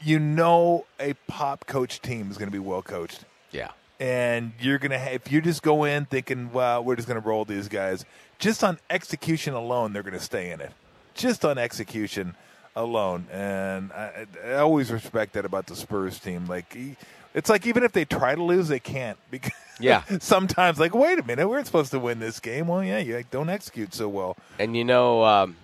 You 0.00 0.18
know, 0.18 0.86
a 0.98 1.14
pop 1.28 1.66
coach 1.66 2.00
team 2.00 2.30
is 2.30 2.36
going 2.38 2.48
to 2.48 2.52
be 2.52 2.58
well 2.58 2.82
coached 2.82 3.24
Yeah. 3.52 3.70
and 4.00 4.52
you're 4.58 4.78
gonna 4.78 4.98
ha- 4.98 5.10
if 5.12 5.30
you 5.30 5.40
just 5.40 5.62
go 5.62 5.84
in 5.84 6.06
thinking, 6.06 6.52
"Well, 6.52 6.82
we're 6.82 6.96
just 6.96 7.06
gonna 7.06 7.20
roll 7.20 7.44
these 7.44 7.68
guys," 7.68 8.04
just 8.40 8.64
on 8.64 8.78
execution 8.90 9.54
alone, 9.54 9.92
they're 9.92 10.02
gonna 10.02 10.18
stay 10.18 10.50
in 10.50 10.60
it. 10.60 10.72
Just 11.14 11.44
on 11.44 11.56
execution 11.58 12.34
alone, 12.76 13.26
and 13.30 13.92
I, 13.92 14.26
I 14.46 14.52
always 14.54 14.90
respect 14.90 15.34
that 15.34 15.44
about 15.44 15.66
the 15.66 15.76
Spurs 15.76 16.18
team. 16.18 16.46
Like, 16.46 16.74
e- 16.76 16.96
it's 17.34 17.48
like 17.50 17.66
even 17.66 17.82
if 17.82 17.92
they 17.92 18.04
try 18.04 18.34
to 18.34 18.42
lose, 18.42 18.68
they 18.68 18.80
can't 18.80 19.18
because 19.30 19.52
Yeah. 19.80 20.02
sometimes 20.20 20.78
like, 20.78 20.94
wait 20.94 21.18
a 21.18 21.22
minute, 21.22 21.48
we're 21.48 21.64
supposed 21.64 21.90
to 21.92 21.98
win 21.98 22.18
this 22.18 22.40
game. 22.40 22.68
Well, 22.68 22.84
yeah, 22.84 22.98
you 22.98 23.14
like, 23.16 23.30
don't 23.30 23.48
execute 23.48 23.94
so 23.94 24.08
well. 24.08 24.36
And 24.58 24.76
you 24.76 24.84
know, 24.84 25.24
um, 25.24 25.56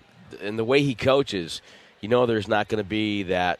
and 0.42 0.58
the 0.58 0.64
way 0.64 0.82
he 0.82 0.94
coaches, 0.94 1.62
you 2.00 2.08
know, 2.08 2.26
there's 2.26 2.48
not 2.48 2.68
going 2.68 2.82
to 2.82 2.88
be 2.88 3.24
that 3.24 3.58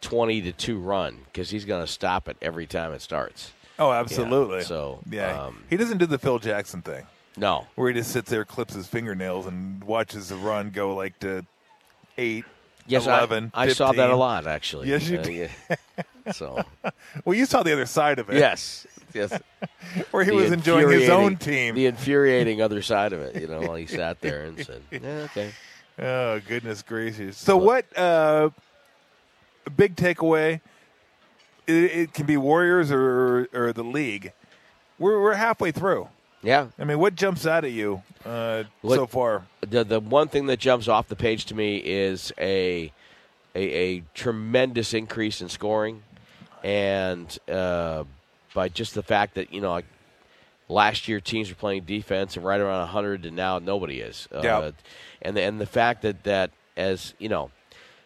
twenty 0.00 0.40
to 0.42 0.52
two 0.52 0.78
run 0.78 1.18
because 1.26 1.50
he's 1.50 1.64
going 1.64 1.84
to 1.84 1.90
stop 1.90 2.28
it 2.28 2.36
every 2.42 2.66
time 2.66 2.92
it 2.92 3.02
starts. 3.02 3.52
Oh, 3.78 3.90
absolutely. 3.92 4.58
Yeah, 4.58 4.64
so 4.64 4.98
yeah, 5.10 5.44
um, 5.46 5.64
he 5.70 5.76
doesn't 5.78 5.98
do 5.98 6.06
the 6.06 6.18
Phil 6.18 6.38
Jackson 6.38 6.82
thing 6.82 7.06
no, 7.36 7.66
where 7.76 7.88
he 7.90 7.94
just 7.98 8.10
sits 8.10 8.28
there, 8.30 8.44
clips 8.44 8.74
his 8.74 8.86
fingernails, 8.86 9.46
and 9.46 9.82
watches 9.84 10.28
the 10.28 10.36
run 10.36 10.68
go 10.70 10.94
like 10.94 11.18
to 11.20 11.46
eight, 12.18 12.44
yes, 12.90 13.06
11, 13.06 13.52
I, 13.54 13.64
I 13.64 13.68
saw 13.68 13.92
that 13.92 14.10
a 14.10 14.16
lot 14.16 14.46
actually. 14.46 14.88
Yes, 14.88 15.08
you 15.08 15.18
Uh, 15.18 15.22
did. 15.22 15.50
yeah. 15.68 16.32
So 16.32 16.62
Well, 17.24 17.34
you 17.36 17.46
saw 17.46 17.62
the 17.62 17.72
other 17.72 17.86
side 17.86 18.18
of 18.18 18.28
it. 18.30 18.36
yes, 18.38 18.86
yes. 19.14 19.32
where 20.10 20.24
he 20.24 20.30
The 20.30 20.36
was 20.36 20.52
enjoying 20.52 20.88
his 20.90 21.08
own 21.08 21.36
team. 21.36 21.74
The 21.74 21.86
infuriating 21.86 22.60
other 22.66 22.82
side 22.82 23.12
of 23.12 23.20
it, 23.20 23.40
you 23.40 23.46
know, 23.48 23.60
while 23.60 23.76
he 23.76 23.86
sat 23.86 24.20
there 24.20 24.44
and 24.44 24.64
said, 24.64 24.82
"Yeah, 24.90 25.26
okay." 25.30 25.50
Oh 25.98 26.40
goodness 26.46 26.82
gracious! 26.82 27.36
So 27.36 27.56
what? 27.56 27.84
Uh, 27.96 28.50
a 29.66 29.70
big 29.70 29.96
takeaway. 29.96 30.60
It, 31.66 31.74
it 31.74 32.14
can 32.14 32.26
be 32.26 32.36
Warriors 32.36 32.90
or 32.90 33.48
or 33.52 33.72
the 33.72 33.84
league. 33.84 34.32
We're 34.98 35.20
we're 35.20 35.34
halfway 35.34 35.72
through. 35.72 36.08
Yeah, 36.42 36.68
I 36.78 36.84
mean, 36.84 36.98
what 36.98 37.14
jumps 37.14 37.46
out 37.46 37.64
at 37.64 37.72
you 37.72 38.02
uh, 38.24 38.64
so 38.82 39.06
far? 39.06 39.46
the 39.60 39.84
the 39.84 40.00
one 40.00 40.28
thing 40.28 40.46
that 40.46 40.58
jumps 40.58 40.88
off 40.88 41.08
the 41.08 41.16
page 41.16 41.44
to 41.46 41.54
me 41.54 41.76
is 41.76 42.32
a 42.38 42.92
a, 43.54 43.60
a 43.60 44.02
tremendous 44.14 44.94
increase 44.94 45.40
in 45.42 45.48
scoring, 45.48 46.02
and 46.64 47.38
uh, 47.50 48.04
by 48.54 48.68
just 48.68 48.94
the 48.94 49.02
fact 49.02 49.34
that 49.34 49.52
you 49.52 49.60
know 49.60 49.82
last 50.68 51.08
year 51.08 51.20
teams 51.20 51.48
were 51.50 51.56
playing 51.56 51.82
defense 51.82 52.36
and 52.36 52.44
right 52.44 52.60
around 52.60 52.78
100, 52.80 53.26
and 53.26 53.36
now 53.36 53.58
nobody 53.58 54.00
is. 54.00 54.28
Uh, 54.32 54.40
Yeah. 54.42 54.70
And 55.20 55.36
the, 55.36 55.42
and 55.42 55.60
the 55.60 55.66
fact 55.66 56.02
that 56.02 56.24
that 56.24 56.50
as 56.76 57.14
you 57.18 57.28
know. 57.28 57.50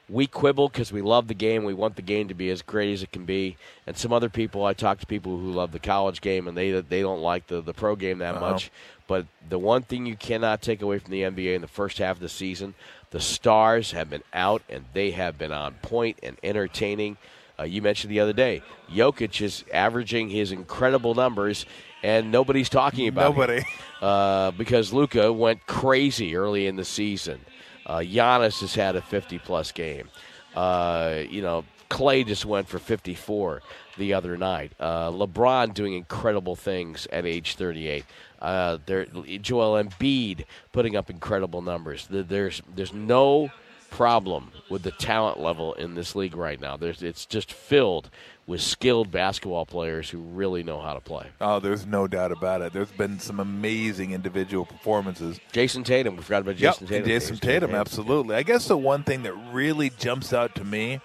We 0.08 0.26
quibble 0.26 0.68
because 0.68 0.92
we 0.92 1.00
love 1.00 1.28
the 1.28 1.34
game. 1.34 1.64
We 1.64 1.72
want 1.72 1.96
the 1.96 2.02
game 2.02 2.28
to 2.28 2.34
be 2.34 2.50
as 2.50 2.60
great 2.60 2.92
as 2.92 3.02
it 3.02 3.10
can 3.12 3.24
be. 3.24 3.56
And 3.86 3.96
some 3.96 4.12
other 4.12 4.28
people, 4.28 4.64
I 4.64 4.74
talk 4.74 5.00
to 5.00 5.06
people 5.06 5.38
who 5.38 5.50
love 5.50 5.72
the 5.72 5.78
college 5.78 6.20
game, 6.20 6.46
and 6.46 6.56
they 6.56 6.72
they 6.80 7.00
don't 7.00 7.22
like 7.22 7.46
the, 7.46 7.60
the 7.62 7.72
pro 7.72 7.96
game 7.96 8.18
that 8.18 8.34
Uh-huh. 8.36 8.50
much. 8.52 8.70
But 9.06 9.26
the 9.48 9.58
one 9.58 9.82
thing 9.82 10.06
you 10.06 10.16
cannot 10.16 10.62
take 10.62 10.82
away 10.82 10.98
from 10.98 11.10
the 11.10 11.22
NBA 11.22 11.54
in 11.54 11.60
the 11.62 11.68
first 11.68 11.98
half 11.98 12.16
of 12.16 12.20
the 12.20 12.28
season, 12.28 12.74
the 13.10 13.20
stars 13.20 13.92
have 13.92 14.08
been 14.10 14.22
out 14.32 14.62
and 14.68 14.84
they 14.94 15.10
have 15.12 15.36
been 15.38 15.52
on 15.52 15.74
point 15.82 16.18
and 16.22 16.36
entertaining. 16.42 17.16
Uh, 17.58 17.62
you 17.64 17.80
mentioned 17.82 18.10
the 18.10 18.20
other 18.20 18.32
day, 18.32 18.62
Jokic 18.90 19.40
is 19.40 19.64
averaging 19.72 20.28
his 20.30 20.52
incredible 20.52 21.14
numbers, 21.14 21.66
and 22.02 22.32
nobody's 22.32 22.68
talking 22.68 23.06
about 23.08 23.30
it. 23.32 23.34
Nobody. 23.36 23.62
uh, 24.02 24.50
because 24.52 24.92
Luka 24.92 25.32
went 25.32 25.64
crazy 25.66 26.34
early 26.36 26.66
in 26.66 26.76
the 26.76 26.84
season. 26.84 27.40
Uh, 27.86 27.98
Giannis 27.98 28.60
has 28.60 28.74
had 28.74 28.96
a 28.96 29.02
50 29.02 29.38
plus 29.38 29.72
game. 29.72 30.08
Uh, 30.54 31.22
you 31.28 31.42
know, 31.42 31.64
Clay 31.88 32.24
just 32.24 32.44
went 32.44 32.68
for 32.68 32.78
54 32.78 33.62
the 33.98 34.14
other 34.14 34.36
night. 34.36 34.72
Uh, 34.80 35.10
LeBron 35.10 35.74
doing 35.74 35.94
incredible 35.94 36.56
things 36.56 37.06
at 37.12 37.26
age 37.26 37.56
38. 37.56 38.04
Uh, 38.40 38.78
there, 38.86 39.06
Joel 39.06 39.82
Embiid 39.82 40.44
putting 40.72 40.96
up 40.96 41.10
incredible 41.10 41.62
numbers. 41.62 42.06
There's 42.10 42.62
there's 42.74 42.92
no 42.92 43.50
problem 43.94 44.50
with 44.68 44.82
the 44.82 44.90
talent 44.90 45.38
level 45.38 45.72
in 45.74 45.94
this 45.94 46.16
league 46.16 46.34
right 46.34 46.60
now. 46.60 46.76
There's 46.76 47.00
it's 47.00 47.24
just 47.26 47.52
filled 47.52 48.10
with 48.44 48.60
skilled 48.60 49.12
basketball 49.12 49.66
players 49.66 50.10
who 50.10 50.18
really 50.18 50.64
know 50.64 50.80
how 50.80 50.94
to 50.94 51.00
play. 51.00 51.28
Oh, 51.40 51.60
there's 51.60 51.86
no 51.86 52.08
doubt 52.08 52.32
about 52.32 52.60
it. 52.60 52.72
There's 52.72 52.90
been 52.90 53.20
some 53.20 53.38
amazing 53.38 54.10
individual 54.10 54.66
performances. 54.66 55.38
Jayson 55.52 55.84
Tatum, 55.84 56.16
we 56.16 56.22
forgot 56.22 56.42
about 56.42 56.56
Jayson 56.56 56.88
yep, 56.88 57.04
Tatum. 57.04 57.08
Jayson 57.08 57.38
Tatum, 57.38 57.74
absolutely. 57.74 58.34
I 58.34 58.42
guess 58.42 58.66
the 58.66 58.76
one 58.76 59.04
thing 59.04 59.22
that 59.22 59.32
really 59.52 59.90
jumps 59.90 60.32
out 60.32 60.56
to 60.56 60.64
me 60.64 61.00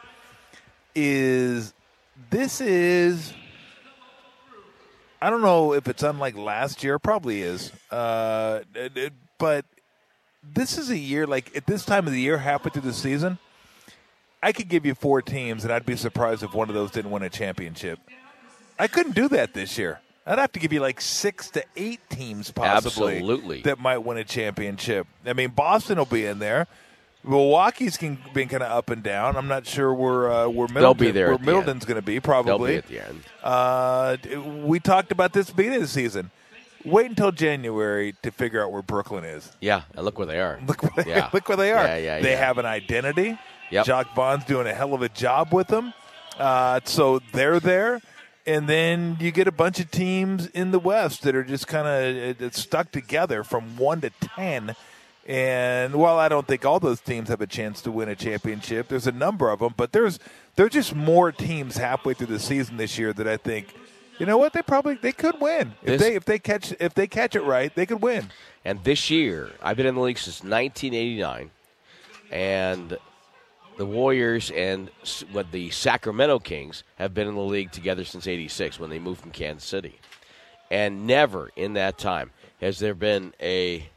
is 0.95 1.73
this 2.31 2.59
is. 2.59 3.33
I 5.21 5.29
don't 5.29 5.41
know 5.41 5.73
if 5.73 5.87
it's 5.87 6.01
unlike 6.01 6.35
last 6.37 6.83
year. 6.83 6.97
Probably 6.97 7.41
is. 7.43 7.71
Uh, 7.91 8.61
but 9.37 9.65
this 10.43 10.77
is 10.77 10.89
a 10.89 10.97
year 10.97 11.27
like 11.27 11.55
at 11.55 11.65
this 11.65 11.85
time 11.85 12.07
of 12.07 12.13
the 12.13 12.19
year, 12.19 12.37
halfway 12.37 12.71
through 12.71 12.83
the 12.83 12.93
season, 12.93 13.37
I 14.41 14.51
could 14.51 14.69
give 14.69 14.85
you 14.85 14.95
four 14.95 15.21
teams, 15.21 15.63
and 15.63 15.73
I'd 15.73 15.85
be 15.85 15.95
surprised 15.95 16.43
if 16.43 16.53
one 16.53 16.69
of 16.69 16.75
those 16.75 16.91
didn't 16.91 17.11
win 17.11 17.23
a 17.23 17.29
championship. 17.29 17.99
I 18.77 18.87
couldn't 18.87 19.15
do 19.15 19.27
that 19.29 19.53
this 19.53 19.77
year. 19.77 19.99
I'd 20.25 20.39
have 20.39 20.51
to 20.53 20.59
give 20.59 20.71
you 20.71 20.79
like 20.79 21.01
six 21.01 21.49
to 21.51 21.63
eight 21.75 21.99
teams, 22.09 22.51
possibly, 22.51 23.15
Absolutely. 23.15 23.61
that 23.63 23.79
might 23.79 23.97
win 23.97 24.17
a 24.17 24.23
championship. 24.23 25.07
I 25.25 25.33
mean, 25.33 25.49
Boston 25.49 25.97
will 25.97 26.05
be 26.05 26.25
in 26.25 26.39
there. 26.39 26.67
Milwaukee's 27.23 27.97
can, 27.97 28.17
been 28.33 28.47
kind 28.47 28.63
of 28.63 28.71
up 28.71 28.89
and 28.89 29.03
down. 29.03 29.35
I'm 29.35 29.47
not 29.47 29.65
sure 29.65 29.93
where 29.93 30.31
uh, 30.31 30.47
where 30.47 30.67
Middleton, 30.67 30.81
They'll 30.81 30.93
be 30.93 31.11
there 31.11 31.25
where 31.27 31.33
at 31.33 31.39
the 31.41 31.45
Middleton's 31.45 31.83
going 31.83 31.95
to 31.95 32.01
be. 32.01 32.13
They'll 32.13 32.21
Probably. 32.21 32.73
be 32.73 32.77
at 32.77 32.87
the 32.87 33.07
end. 33.07 33.23
Uh, 33.43 34.17
we 34.63 34.79
talked 34.79 35.11
about 35.11 35.33
this 35.33 35.49
beginning 35.49 35.77
of 35.77 35.81
the 35.83 35.87
season. 35.89 36.31
Wait 36.85 37.07
until 37.09 37.31
January 37.31 38.15
to 38.23 38.31
figure 38.31 38.63
out 38.63 38.71
where 38.71 38.81
Brooklyn 38.81 39.23
is. 39.23 39.51
Yeah, 39.59 39.83
and 39.95 40.05
look 40.05 40.17
where 40.17 40.27
they 40.27 40.39
are. 40.39 40.59
Look 40.65 40.81
where 40.83 41.03
they, 41.03 41.11
Yeah. 41.11 41.29
look 41.33 41.47
where 41.49 41.57
they 41.57 41.71
are. 41.71 41.83
Yeah, 41.85 41.97
yeah, 41.97 42.19
they 42.21 42.31
yeah. 42.31 42.45
have 42.45 42.57
an 42.57 42.65
identity. 42.65 43.37
Yep. 43.71 43.85
Jacque 43.85 44.15
Vaughn's 44.15 44.45
doing 44.45 44.65
a 44.67 44.73
hell 44.73 44.93
of 44.93 45.01
a 45.01 45.09
job 45.09 45.53
with 45.53 45.67
them. 45.67 45.93
Uh, 46.37 46.79
so 46.85 47.19
they're 47.33 47.59
there. 47.59 48.01
And 48.47 48.67
then 48.67 49.17
you 49.19 49.31
get 49.31 49.47
a 49.47 49.51
bunch 49.51 49.79
of 49.79 49.91
teams 49.91 50.47
in 50.47 50.71
the 50.71 50.79
West 50.79 51.21
that 51.23 51.35
are 51.35 51.43
just 51.43 51.67
kind 51.67 51.87
of 52.41 52.55
stuck 52.55 52.91
together 52.91 53.43
from 53.43 53.77
1 53.77 54.01
to 54.01 54.09
10. 54.35 54.75
And 55.27 55.93
while 55.93 56.17
I 56.17 56.29
don't 56.29 56.47
think 56.47 56.65
all 56.65 56.79
those 56.79 56.99
teams 56.99 57.29
have 57.29 57.41
a 57.41 57.45
chance 57.45 57.81
to 57.83 57.91
win 57.91 58.09
a 58.09 58.15
championship, 58.15 58.87
there's 58.87 59.05
a 59.05 59.11
number 59.11 59.51
of 59.51 59.59
them, 59.59 59.75
but 59.77 59.91
there's 59.91 60.17
there's 60.55 60.71
just 60.71 60.95
more 60.95 61.31
teams 61.31 61.77
halfway 61.77 62.15
through 62.15 62.27
the 62.27 62.39
season 62.39 62.77
this 62.77 62.97
year 62.97 63.13
that 63.13 63.27
I 63.27 63.37
think, 63.37 63.67
you 64.19 64.25
know 64.25 64.37
what, 64.37 64.53
they 64.53 64.61
probably 64.61 64.95
they 64.95 65.11
could 65.11 65.39
win. 65.41 65.73
If 65.81 65.87
This- 65.87 66.01
they 66.01 66.15
if 66.15 66.25
they 66.25 66.39
catch 66.39 66.73
if 66.79 66.93
they 66.93 67.07
catch 67.07 67.35
it 67.35 67.41
right, 67.41 67.73
they 67.73 67.85
could 67.85 68.01
win. 68.01 68.29
And 68.65 68.83
this 68.83 69.09
year, 69.09 69.51
I've 69.63 69.77
been 69.77 69.85
in 69.85 69.95
the 69.95 70.01
league 70.01 70.17
since 70.17 70.43
1989, 70.43 71.49
and 72.31 72.97
the 73.77 73.85
Warriors 73.85 74.51
and 74.51 74.89
what 75.31 75.51
the 75.51 75.69
Sacramento 75.71 76.39
Kings 76.39 76.83
have 76.97 77.13
been 77.13 77.27
in 77.27 77.35
the 77.35 77.41
league 77.41 77.71
together 77.71 78.03
since 78.03 78.27
'86 78.27 78.79
when 78.79 78.89
they 78.89 78.99
moved 78.99 79.21
from 79.21 79.31
Kansas 79.31 79.67
City, 79.67 79.99
and 80.69 81.07
never 81.07 81.51
in 81.55 81.73
that 81.73 81.97
time 81.97 82.31
has 82.59 82.79
there 82.79 82.93
been 82.93 83.33
a 83.41 83.87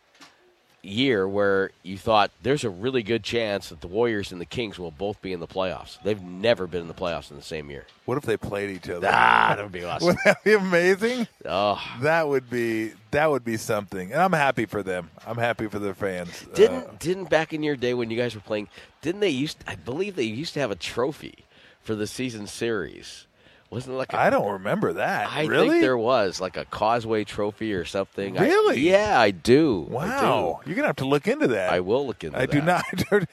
year 0.83 1.29
where 1.29 1.71
you 1.85 1.97
thought 1.97 2.31
there's 2.43 2.65
a 2.65 2.71
really 2.71 3.03
good 3.05 3.23
chance 3.23 3.69
that 3.69 3.81
the 3.81 3.87
Warriors 3.87 4.33
and 4.33 4.41
the 4.41 4.45
Kings 4.47 4.79
will 4.79 4.91
both 4.91 5.23
be 5.23 5.33
in 5.33 5.39
the 5.41 5.47
playoffs. 5.47 6.03
They've 6.03 6.21
never 6.21 6.67
been 6.67 6.83
in 6.83 6.89
the 6.89 6.95
playoffs 6.95 7.31
in 7.31 7.37
the 7.37 7.43
same 7.43 7.71
year. 7.71 7.87
What 8.05 8.19
if 8.19 8.25
they 8.25 8.37
played 8.37 8.71
each 8.71 8.89
other? 8.91 9.09
Ah, 9.11 9.53
that 9.57 9.63
would 9.63 9.73
be 9.73 9.85
awesome. 9.85 10.09
Wouldn't 10.09 10.25
that 10.25 10.43
be 10.45 10.55
amazing? 10.55 11.29
Oh, 11.47 11.81
That 12.01 12.29
would 12.29 12.51
be 12.51 12.93
that 13.13 13.31
would 13.31 13.45
be 13.45 13.57
something, 13.59 14.11
and 14.13 14.21
I'm 14.21 14.33
happy 14.33 14.67
for 14.67 14.83
them. 14.83 15.11
I'm 15.27 15.37
happy 15.37 15.69
for 15.69 15.79
their 15.79 15.95
fans. 15.95 16.47
Didn't 16.55 16.85
Uh, 16.85 16.91
didn't 16.99 17.31
back 17.31 17.53
in 17.53 17.63
your 17.63 17.77
day 17.77 17.95
when 17.95 18.11
you 18.11 18.17
guys 18.17 18.35
were 18.35 18.41
playing? 18.41 18.69
Didn't 19.03 19.21
they 19.21 19.29
used? 19.31 19.59
I 19.67 19.77
believe 19.77 20.17
they 20.17 20.23
used 20.25 20.55
to 20.55 20.61
have 20.61 20.71
a 20.71 20.77
trophy 20.77 21.45
for 21.83 21.95
the 21.95 22.07
season 22.07 22.47
series. 22.47 23.27
Wasn't 23.73 23.95
it 23.95 23.97
like 23.97 24.13
a, 24.13 24.21
I 24.21 24.29
don't 24.29 24.53
remember 24.53 24.93
that. 24.93 25.33
I 25.33 25.47
really? 25.47 25.71
think 25.71 25.81
there 25.83 25.97
was 25.97 26.43
like 26.43 26.59
a 26.59 26.67
Causeway 26.67 27.25
Trophy 27.25 27.73
or 27.73 27.87
something. 27.87 28.37
I- 28.39 28.43
Really? 28.43 28.81
yeah, 28.81 29.19
I 29.19 29.31
do. 29.31 29.87
I 29.91 29.93
wow, 29.95 30.61
you're 30.67 30.75
gonna 30.77 30.89
have 30.89 30.97
to 30.97 31.07
look 31.07 31.27
into 31.27 31.49
that. 31.49 31.73
I 31.73 31.81
will 31.81 32.07
look 32.07 32.23
into 32.23 32.37
I 32.39 32.45
that. 32.45 32.53
do 32.53 32.61
not. 32.61 32.85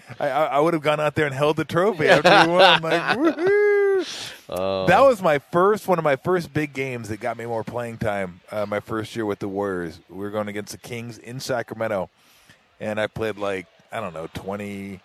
I, 0.19 0.29
I 0.29 0.45
I 0.45 0.59
would 0.61 0.73
have 0.73 0.81
gone 0.81 1.01
out 1.01 1.15
there 1.15 1.25
and 1.25 1.35
held 1.35 1.57
the 1.57 1.65
trophy 1.65 2.07
after 2.09 2.29
we 2.49 2.53
won. 2.55 2.61
I'm 2.63 2.81
like, 2.81 3.35
woohoo! 3.35 4.33
Oh. 4.47 4.85
that 4.87 5.01
was 5.01 5.21
my 5.21 5.39
first 5.39 5.89
one 5.89 5.97
of 5.97 6.03
my 6.05 6.15
first 6.15 6.53
big 6.53 6.71
games 6.73 7.09
that 7.09 7.19
got 7.19 7.37
me 7.37 7.45
more 7.45 7.65
playing 7.65 7.97
time. 7.97 8.39
Uh, 8.49 8.65
my 8.65 8.79
first 8.79 9.13
year 9.17 9.25
with 9.25 9.39
the 9.39 9.47
Warriors, 9.49 9.99
we 10.09 10.19
were 10.19 10.29
going 10.31 10.47
against 10.47 10.71
the 10.71 10.77
Kings 10.77 11.17
in 11.17 11.41
Sacramento, 11.41 12.09
and 12.79 12.97
I 12.99 13.07
played 13.07 13.37
like 13.37 13.67
I 13.91 13.99
don't 13.99 14.13
know 14.13 14.29
20, 14.35 15.01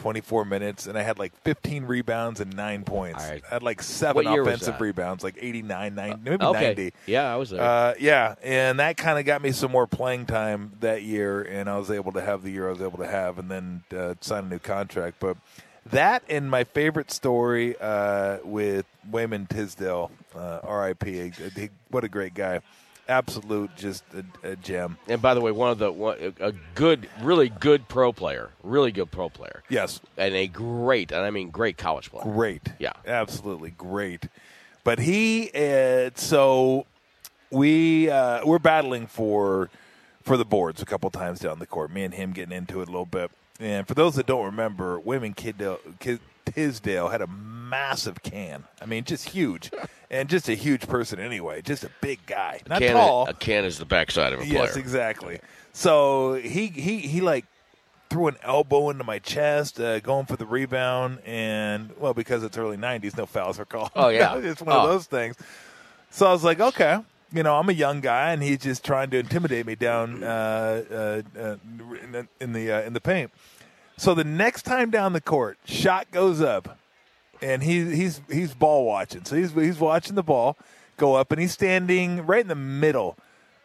24 0.00 0.46
minutes, 0.46 0.86
and 0.86 0.96
I 0.96 1.02
had 1.02 1.18
like 1.18 1.34
15 1.42 1.84
rebounds 1.84 2.40
and 2.40 2.56
nine 2.56 2.84
points. 2.84 3.22
I 3.22 3.42
had 3.50 3.62
like 3.62 3.82
seven 3.82 4.24
What 4.24 4.32
year 4.32 4.42
was 4.42 4.54
offensive 4.54 4.80
rebounds, 4.80 5.22
like 5.22 5.36
89, 5.38 5.94
90, 5.94 6.20
maybe 6.22 6.42
okay. 6.42 6.60
90. 6.68 6.92
Yeah, 7.04 7.32
I 7.32 7.36
was 7.36 7.50
there. 7.50 7.60
Uh, 7.60 7.94
yeah, 8.00 8.34
and 8.42 8.80
that 8.80 8.96
kind 8.96 9.18
of 9.18 9.26
got 9.26 9.42
me 9.42 9.52
some 9.52 9.70
more 9.70 9.86
playing 9.86 10.24
time 10.24 10.72
that 10.80 11.02
year, 11.02 11.42
and 11.42 11.68
I 11.68 11.76
was 11.76 11.90
able 11.90 12.12
to 12.12 12.22
have 12.22 12.42
the 12.42 12.50
year 12.50 12.66
I 12.68 12.70
was 12.70 12.80
able 12.80 12.96
to 12.98 13.06
have, 13.06 13.38
and 13.38 13.50
then 13.50 13.84
uh, 13.94 14.14
sign 14.22 14.44
a 14.44 14.48
new 14.48 14.58
contract. 14.58 15.16
But 15.20 15.36
that 15.86 16.22
and 16.30 16.50
my 16.50 16.64
favorite 16.64 17.10
story 17.10 17.76
uh, 17.78 18.38
with 18.42 18.86
Wayman 19.10 19.46
Tisdale, 19.46 20.10
uh, 20.34 20.60
R.I.P. 20.62 21.32
What 21.90 22.04
a 22.04 22.08
great 22.08 22.32
guy, 22.32 22.60
absolute 23.10 23.70
just 23.76 24.04
a, 24.14 24.24
a 24.52 24.56
gem. 24.56 24.96
and 25.08 25.20
by 25.20 25.34
the 25.34 25.40
way, 25.40 25.50
one 25.52 25.70
of 25.70 25.78
the 25.78 25.90
one, 25.92 26.16
a 26.40 26.52
good, 26.74 27.08
really 27.20 27.48
good 27.50 27.88
pro 27.88 28.12
player, 28.12 28.50
really 28.62 28.92
good 28.92 29.10
pro 29.10 29.28
player, 29.28 29.62
Yes, 29.68 30.00
and 30.16 30.34
a 30.34 30.46
great, 30.46 31.12
and 31.12 31.22
I 31.22 31.30
mean 31.30 31.50
great 31.50 31.76
college 31.76 32.10
player. 32.10 32.22
great. 32.24 32.62
Yeah. 32.78 32.92
absolutely 33.06 33.70
great. 33.70 34.28
But 34.84 34.98
he, 35.00 35.50
uh, 35.54 36.10
so 36.14 36.86
we 37.50 38.08
uh, 38.08 38.40
we're 38.46 38.58
battling 38.58 39.06
for 39.06 39.68
for 40.22 40.36
the 40.36 40.44
boards 40.44 40.80
a 40.80 40.86
couple 40.86 41.10
times 41.10 41.40
down 41.40 41.58
the 41.58 41.66
court. 41.66 41.90
Me 41.90 42.04
and 42.04 42.14
him 42.14 42.32
getting 42.32 42.56
into 42.56 42.80
it 42.80 42.88
a 42.88 42.90
little 42.92 43.04
bit. 43.06 43.30
And 43.58 43.86
for 43.86 43.92
those 43.94 44.14
that 44.14 44.26
don't 44.26 44.46
remember, 44.46 44.98
Wayman 44.98 45.34
Kid, 45.34 45.62
Tisdale 46.46 47.08
had 47.08 47.20
a 47.20 47.26
massive 47.70 48.22
can. 48.22 48.64
I 48.82 48.86
mean, 48.86 49.04
just 49.04 49.30
huge, 49.30 49.70
and 50.10 50.28
just 50.28 50.48
a 50.48 50.54
huge 50.54 50.86
person 50.88 51.18
anyway. 51.20 51.62
Just 51.62 51.84
a 51.84 51.90
big 52.00 52.26
guy, 52.26 52.60
not 52.68 52.80
can, 52.80 52.92
tall. 52.94 53.28
A 53.28 53.34
can 53.34 53.64
is 53.64 53.78
the 53.78 53.84
backside 53.86 54.32
of 54.32 54.40
a 54.40 54.42
player. 54.42 54.54
Yes, 54.64 54.76
exactly. 54.76 55.40
So 55.72 56.34
he 56.34 56.66
he 56.66 56.98
he 56.98 57.20
like 57.20 57.44
threw 58.10 58.26
an 58.26 58.36
elbow 58.42 58.90
into 58.90 59.04
my 59.04 59.20
chest, 59.20 59.80
uh, 59.80 60.00
going 60.00 60.26
for 60.26 60.36
the 60.36 60.44
rebound, 60.46 61.20
and 61.24 61.92
well, 61.98 62.12
because 62.12 62.42
it's 62.42 62.58
early 62.58 62.76
'90s, 62.76 63.16
no 63.16 63.24
fouls 63.24 63.60
are 63.60 63.64
called. 63.64 63.90
Oh, 63.94 64.08
yeah. 64.08 64.36
it's 64.42 64.60
one 64.60 64.74
Oh. 64.76 64.80
of 64.80 64.90
those 64.90 65.06
things. 65.06 65.36
So 66.10 66.26
I 66.26 66.32
was 66.32 66.42
like, 66.42 66.58
okay, 66.60 66.98
you 67.32 67.44
know, 67.44 67.54
I'm 67.56 67.68
a 67.68 67.72
young 67.72 68.00
guy, 68.00 68.32
and 68.32 68.42
he's 68.42 68.58
just 68.58 68.84
trying 68.84 69.10
to 69.10 69.18
intimidate 69.18 69.64
me 69.64 69.76
down 69.76 70.24
uh, 70.24 70.82
uh, 70.90 71.22
uh, 71.40 71.56
in 72.02 72.10
the 72.12 72.26
in 72.40 72.52
the, 72.52 72.72
uh, 72.72 72.80
in 72.82 72.92
the 72.94 73.00
paint. 73.00 73.30
So 73.96 74.14
the 74.14 74.24
next 74.24 74.62
time 74.62 74.90
down 74.90 75.12
the 75.12 75.20
court, 75.20 75.58
shot 75.66 76.10
goes 76.10 76.40
up, 76.40 76.78
and 77.42 77.62
he, 77.62 77.94
he's 77.94 78.20
he's 78.30 78.54
ball 78.54 78.84
watching. 78.84 79.24
So 79.24 79.36
he's 79.36 79.52
he's 79.52 79.78
watching 79.78 80.14
the 80.14 80.22
ball 80.22 80.56
go 80.96 81.14
up, 81.14 81.32
and 81.32 81.40
he's 81.40 81.52
standing 81.52 82.26
right 82.26 82.42
in 82.42 82.48
the 82.48 82.54
middle 82.54 83.16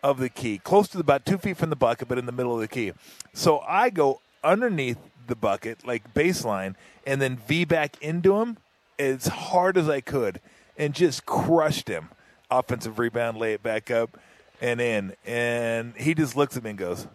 of 0.03 0.19
the 0.19 0.29
key, 0.29 0.59
close 0.59 0.87
to 0.89 0.99
about 0.99 1.25
two 1.25 1.37
feet 1.37 1.57
from 1.57 1.69
the 1.69 1.75
bucket, 1.75 2.07
but 2.07 2.17
in 2.17 2.25
the 2.25 2.31
middle 2.31 2.53
of 2.53 2.61
the 2.61 2.67
key. 2.67 2.93
So 3.33 3.59
I 3.67 3.89
go 3.89 4.21
underneath 4.43 4.99
the 5.27 5.35
bucket, 5.35 5.85
like 5.85 6.13
baseline, 6.13 6.75
and 7.05 7.21
then 7.21 7.37
V 7.37 7.65
back 7.65 8.01
into 8.01 8.37
him 8.37 8.57
as 8.99 9.27
hard 9.27 9.77
as 9.77 9.89
I 9.89 10.01
could, 10.01 10.39
and 10.77 10.93
just 10.93 11.25
crushed 11.25 11.87
him. 11.87 12.09
Offensive 12.51 12.99
rebound, 12.99 13.37
lay 13.37 13.53
it 13.53 13.63
back 13.63 13.89
up 13.89 14.19
and 14.61 14.79
in, 14.79 15.15
and 15.25 15.95
he 15.97 16.13
just 16.13 16.35
looks 16.35 16.55
at 16.55 16.63
me 16.63 16.71
and 16.71 16.79
goes, 16.79 17.07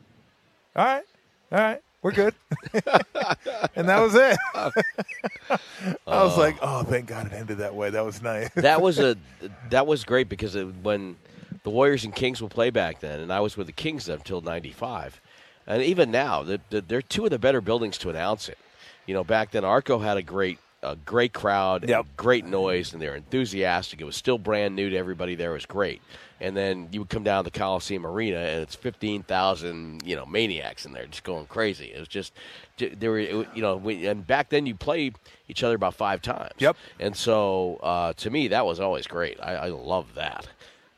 "All 0.77 0.85
right, 0.85 1.05
all 1.53 1.59
right." 1.59 1.83
We're 2.03 2.13
good, 2.13 2.35
and 2.73 3.89
that 3.89 4.01
was 4.01 4.15
it. 4.15 4.39
I 6.07 6.23
was 6.25 6.39
like, 6.39 6.57
uh, 6.57 6.81
"Oh, 6.81 6.83
thank 6.83 7.07
God 7.07 7.27
it 7.27 7.35
ended 7.35 7.59
that 7.59 7.75
way. 7.75 7.91
That 7.91 8.07
was 8.07 8.23
nice." 8.23 8.49
that 8.55 8.81
was 8.81 8.99
a 8.99 9.19
that 9.71 9.87
was 9.87 10.05
great 10.05 10.31
because 10.31 10.55
it, 10.55 10.65
when 10.83 11.17
the 11.63 11.69
Warriors 11.69 12.05
and 12.05 12.15
Kings 12.15 12.41
would 12.41 12.51
play 12.51 12.71
back 12.71 13.01
then, 13.01 13.21
and 13.21 13.31
I 13.31 13.41
was 13.41 13.59
with 13.59 13.67
the 13.67 13.75
Kings 13.75 14.09
until 14.09 14.41
'95, 14.41 15.21
and 15.67 15.83
even 15.83 16.11
now, 16.11 16.43
they're, 16.43 16.59
they're 16.71 17.03
two 17.03 17.25
of 17.25 17.31
the 17.31 17.39
better 17.39 17.61
buildings 17.61 17.99
to 17.99 18.09
announce 18.09 18.49
it. 18.49 18.59
You 19.05 19.13
know, 19.13 19.23
back 19.23 19.51
then 19.51 19.65
Arco 19.65 19.99
had 19.99 20.17
a 20.17 20.23
great 20.23 20.59
a 20.83 20.97
great 20.97 21.33
crowd, 21.33 21.89
Yep. 21.89 22.07
great 22.17 22.45
noise, 22.47 22.93
and 22.93 23.03
they're 23.03 23.15
enthusiastic. 23.17 24.01
It 24.01 24.05
was 24.05 24.17
still 24.17 24.39
brand 24.39 24.75
new 24.77 24.89
to 24.91 24.97
everybody 24.97 25.35
there. 25.35 25.51
It 25.51 25.55
was 25.55 25.67
great. 25.67 26.01
And 26.41 26.57
then 26.57 26.89
you 26.91 27.01
would 27.01 27.11
come 27.11 27.23
down 27.23 27.45
to 27.45 27.51
the 27.51 27.59
Coliseum 27.59 28.07
Arena, 28.07 28.39
and 28.39 28.63
it's 28.63 28.75
fifteen 28.75 29.23
thousand, 29.23 30.03
you 30.07 30.17
know, 30.17 30.25
maniacs 30.25 30.87
in 30.87 30.93
there, 30.93 31.05
just 31.07 31.23
going 31.23 31.45
crazy. 31.47 31.93
It 31.93 31.99
was 31.99 32.09
just, 32.09 32.33
there 32.79 33.11
were, 33.11 33.19
it- 33.19 33.49
you 33.55 33.61
know, 33.61 33.77
we, 33.77 34.07
and 34.07 34.27
back 34.27 34.49
then 34.49 34.65
you 34.65 34.75
played 34.75 35.17
each 35.49 35.63
other 35.63 35.75
about 35.75 35.95
five 35.95 36.23
times. 36.23 36.55
Yep. 36.59 36.77
And 36.99 37.15
so, 37.15 37.79
uh, 37.83 38.15
to 38.15 38.31
me, 38.31 38.49
that 38.49 38.65
was 38.65 38.81
always 38.81 39.07
great. 39.07 39.39
I, 39.43 39.55
I 39.57 39.69
love 39.69 40.15
that. 40.15 40.49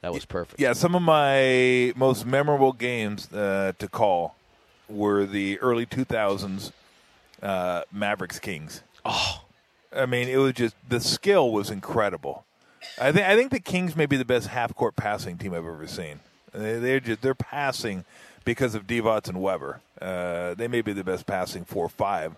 That 0.03 0.13
was 0.13 0.25
perfect. 0.25 0.61
Yeah, 0.61 0.75
some 0.75 0.95
of 0.95 1.03
my 1.03 1.93
most 1.97 2.25
memorable 2.27 2.73
games 2.73 3.33
uh, 3.33 3.73
to 3.81 3.89
call 3.89 4.37
were 4.89 5.27
the 5.27 5.59
early 5.61 5.87
2000s 5.87 6.71
uh, 7.43 7.83
Mavericks 7.93 8.39
Kings. 8.39 8.83
Oh, 9.05 9.43
I 9.95 10.07
mean, 10.07 10.29
it 10.29 10.37
was 10.37 10.55
just 10.55 10.75
the 10.89 11.01
skill 11.01 11.53
was 11.53 11.71
incredible. 11.71 12.45
I 13.01 13.13
think 13.13 13.27
I 13.27 13.37
think 13.37 13.51
the 13.51 13.61
Kings 13.61 13.97
may 13.97 14.07
be 14.07 14.17
the 14.17 14.25
best 14.25 14.49
half 14.49 14.75
court 14.75 14.97
passing 14.97 15.39
team 15.39 15.53
I've 15.53 15.67
ever 15.67 15.87
seen. 15.87 16.21
They, 16.53 16.79
they're 16.79 17.01
just 17.01 17.23
they're 17.23 17.35
passing 17.35 18.05
because 18.45 18.75
of 18.75 18.87
Divac 18.87 19.29
and 19.29 19.41
Webber. 19.41 19.81
Uh, 20.01 20.55
they 20.55 20.69
may 20.69 20.83
be 20.83 20.93
the 20.93 21.05
best 21.05 21.27
passing 21.27 21.65
four 21.65 21.89
five 21.89 22.35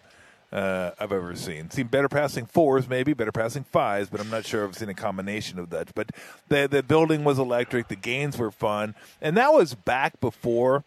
uh, 0.53 0.93
I've 0.99 1.13
ever 1.13 1.35
seen. 1.35 1.71
Seen 1.71 1.89
better 1.89 2.09
passing 2.09 2.47
fours, 2.47 2.89
maybe 2.89 3.13
better 3.13 3.33
passing 3.33 3.65
fives, 3.65 4.09
but 4.09 4.21
I'm 4.21 4.31
not 4.31 4.47
sure 4.47 4.65
I've 4.65 4.77
seen 4.77 4.89
a 4.89 4.95
combination 4.95 5.59
of 5.59 5.71
that. 5.71 5.95
But 5.95 6.11
the 6.49 6.69
the 6.71 6.83
building 6.83 7.25
was 7.25 7.39
electric. 7.39 7.89
The 7.89 7.97
games 7.97 8.39
were 8.39 8.51
fun, 8.51 8.95
and 9.21 9.37
that 9.37 9.53
was 9.53 9.75
back 9.75 10.21
before 10.21 10.85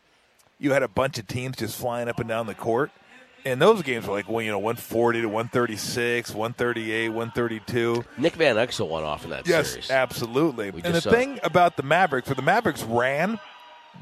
you 0.60 0.72
had 0.72 0.84
a 0.84 0.88
bunch 0.88 1.20
of 1.20 1.28
teams 1.28 1.58
just 1.58 1.78
flying 1.78 2.08
up 2.08 2.20
and 2.20 2.30
down 2.30 2.48
the 2.48 2.56
court. 2.56 2.92
And 3.48 3.62
those 3.62 3.82
games 3.82 4.06
were 4.06 4.14
like, 4.14 4.28
well, 4.28 4.42
you 4.42 4.52
know, 4.52 4.60
140 4.60 5.22
to 5.22 5.28
136, 5.28 6.32
138, 6.32 7.10
132. 7.10 8.04
Nick 8.18 8.34
Van 8.36 8.56
Exel 8.58 8.90
went 8.90 9.06
off 9.06 9.24
in 9.24 9.30
that 9.30 9.48
Yes, 9.48 9.70
series. 9.70 9.90
absolutely. 9.90 10.70
We 10.72 10.82
And 10.84 10.94
the 10.94 11.02
thing 11.02 11.40
about 11.44 11.78
the 11.78 11.84
Mavericks, 11.84 12.28
where 12.28 12.36
the 12.36 12.42
Mavericks 12.42 12.84
ran, 12.84 13.40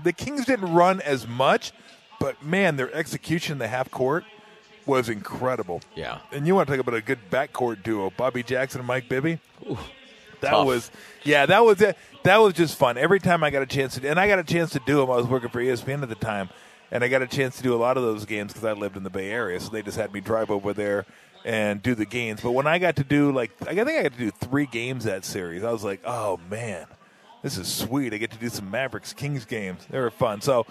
the 0.04 0.14
Kings 0.14 0.46
didn't 0.46 0.74
run 0.74 1.00
as 1.02 1.28
much, 1.28 1.74
but 2.20 2.42
man, 2.44 2.76
their 2.76 2.92
execution 2.94 3.54
in 3.54 3.58
the 3.60 3.68
half 3.68 3.92
court 3.92 4.24
was 4.88 5.10
incredible. 5.10 5.82
Yeah. 5.96 6.20
And 6.32 6.48
you 6.48 6.56
want 6.56 6.68
to 6.68 6.74
talk 6.76 6.80
about 6.82 6.96
a 6.98 7.02
good 7.02 7.20
backcourt 7.30 7.84
duo, 7.84 8.12
Bobby 8.18 8.42
Jackson 8.42 8.80
and 8.82 8.88
Mike 8.88 9.08
Bibby? 9.10 9.40
Ooh, 9.70 9.78
that 10.42 10.52
tough. 10.52 10.66
was, 10.66 10.92
yeah, 11.24 11.46
that 11.46 11.64
was 11.64 11.82
it. 11.82 11.98
That 12.24 12.38
was 12.38 12.54
just 12.54 12.76
fun. 12.78 12.98
Every 12.98 13.20
time 13.20 13.44
I 13.44 13.52
got 13.52 13.62
a 13.62 13.68
chance 13.68 13.96
to, 14.00 14.10
and 14.10 14.20
I 14.20 14.28
got 14.28 14.40
a 14.40 14.44
chance 14.44 14.72
to 14.72 14.80
do 14.88 14.98
them. 14.98 15.12
I 15.12 15.18
was 15.18 15.28
working 15.28 15.50
for 15.50 15.62
ESPN 15.62 16.02
at 16.02 16.10
the 16.10 16.16
time, 16.16 16.50
and 16.92 17.04
I 17.04 17.08
got 17.08 17.22
a 17.22 17.28
chance 17.28 17.58
to 17.58 17.64
do 17.64 17.74
a 17.74 17.78
lot 17.78 17.98
of 17.98 18.04
those 18.04 18.26
games 18.26 18.54
because 18.54 18.66
I 18.66 18.74
lived 18.74 18.98
in 18.98 19.04
the 19.04 19.10
Bay 19.10 19.32
Area. 19.32 19.60
So 19.60 19.70
they 19.70 19.82
just 19.82 19.98
had 19.98 20.14
me 20.14 20.22
drive 20.22 20.52
over 20.52 20.74
there 20.74 21.06
and 21.44 21.82
do 21.82 21.96
the 21.96 22.06
games. 22.06 22.42
But 22.42 22.52
when 22.52 22.68
I 22.68 22.80
got 22.80 22.96
to 22.98 23.04
do 23.04 23.32
like, 23.32 23.52
I 23.62 23.76
think 23.76 23.90
I 23.90 24.04
got 24.04 24.14
to 24.14 24.18
do 24.18 24.32
three 24.32 24.66
games 24.66 25.04
that 25.06 25.26
series. 25.26 25.64
I 25.64 25.72
was 25.72 25.84
like, 25.84 26.02
oh 26.06 26.40
man, 26.50 26.88
this 27.42 27.58
is 27.58 27.68
sweet. 27.68 28.14
I 28.14 28.18
get 28.18 28.32
to 28.32 28.38
do 28.38 28.50
some 28.50 28.70
Mavericks 28.72 29.14
Kings 29.14 29.46
games. 29.46 29.86
They 29.90 30.00
were 30.00 30.12
fun. 30.12 30.42
So. 30.42 30.66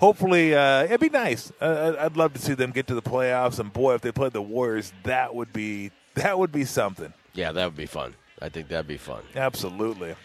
Hopefully, 0.00 0.56
uh, 0.56 0.82
it'd 0.82 0.98
be 0.98 1.08
nice. 1.08 1.52
Uh, 1.60 1.94
I'd 2.00 2.16
love 2.16 2.34
to 2.34 2.40
see 2.40 2.54
them 2.54 2.72
get 2.72 2.88
to 2.88 2.96
the 2.96 3.00
playoffs, 3.00 3.60
and 3.60 3.72
boy, 3.72 3.94
if 3.94 4.00
they 4.00 4.10
played 4.10 4.32
the 4.32 4.42
Warriors, 4.42 4.92
that 5.04 5.32
would 5.32 5.52
be 5.52 5.92
that 6.14 6.36
would 6.36 6.50
be 6.50 6.64
something. 6.64 7.12
Yeah, 7.32 7.52
that 7.52 7.64
would 7.64 7.76
be 7.76 7.86
fun. 7.86 8.14
I 8.42 8.48
think 8.48 8.68
that'd 8.68 8.88
be 8.88 8.96
fun. 8.96 9.22
Absolutely. 9.36 10.16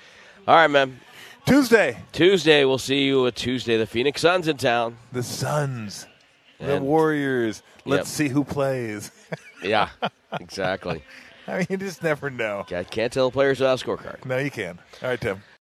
All 0.47 0.55
right, 0.55 0.67
man. 0.67 0.99
Tuesday, 1.45 1.97
Tuesday, 2.11 2.63
we'll 2.65 2.77
see 2.77 3.03
you 3.05 3.25
at 3.27 3.35
Tuesday. 3.35 3.77
The 3.77 3.87
Phoenix 3.87 4.21
Suns 4.21 4.47
in 4.47 4.57
town. 4.57 4.97
the 5.11 5.23
Suns, 5.23 6.05
the 6.59 6.75
And- 6.75 6.85
Warriors. 6.85 7.63
Let's 7.85 8.09
see 8.09 8.27
who 8.29 8.43
plays. 8.43 9.11
Yeah, 9.61 9.89
exactly. 10.39 11.03
I 11.47 11.57
mean, 11.57 11.67
you 11.69 11.75
just 11.75 12.01
never 12.01 12.29
know. 12.29 12.65
I 12.73 12.85
can't 12.85 13.11
tell 13.11 13.29
the 13.29 13.33
players 13.33 13.59
without 13.59 13.81
a 13.81 13.85
scorecard. 13.85 14.23
No, 14.23 14.37
you 14.37 14.49
can. 14.49 14.79
All 15.03 15.09
right, 15.09 15.19
Tim. 15.19 15.43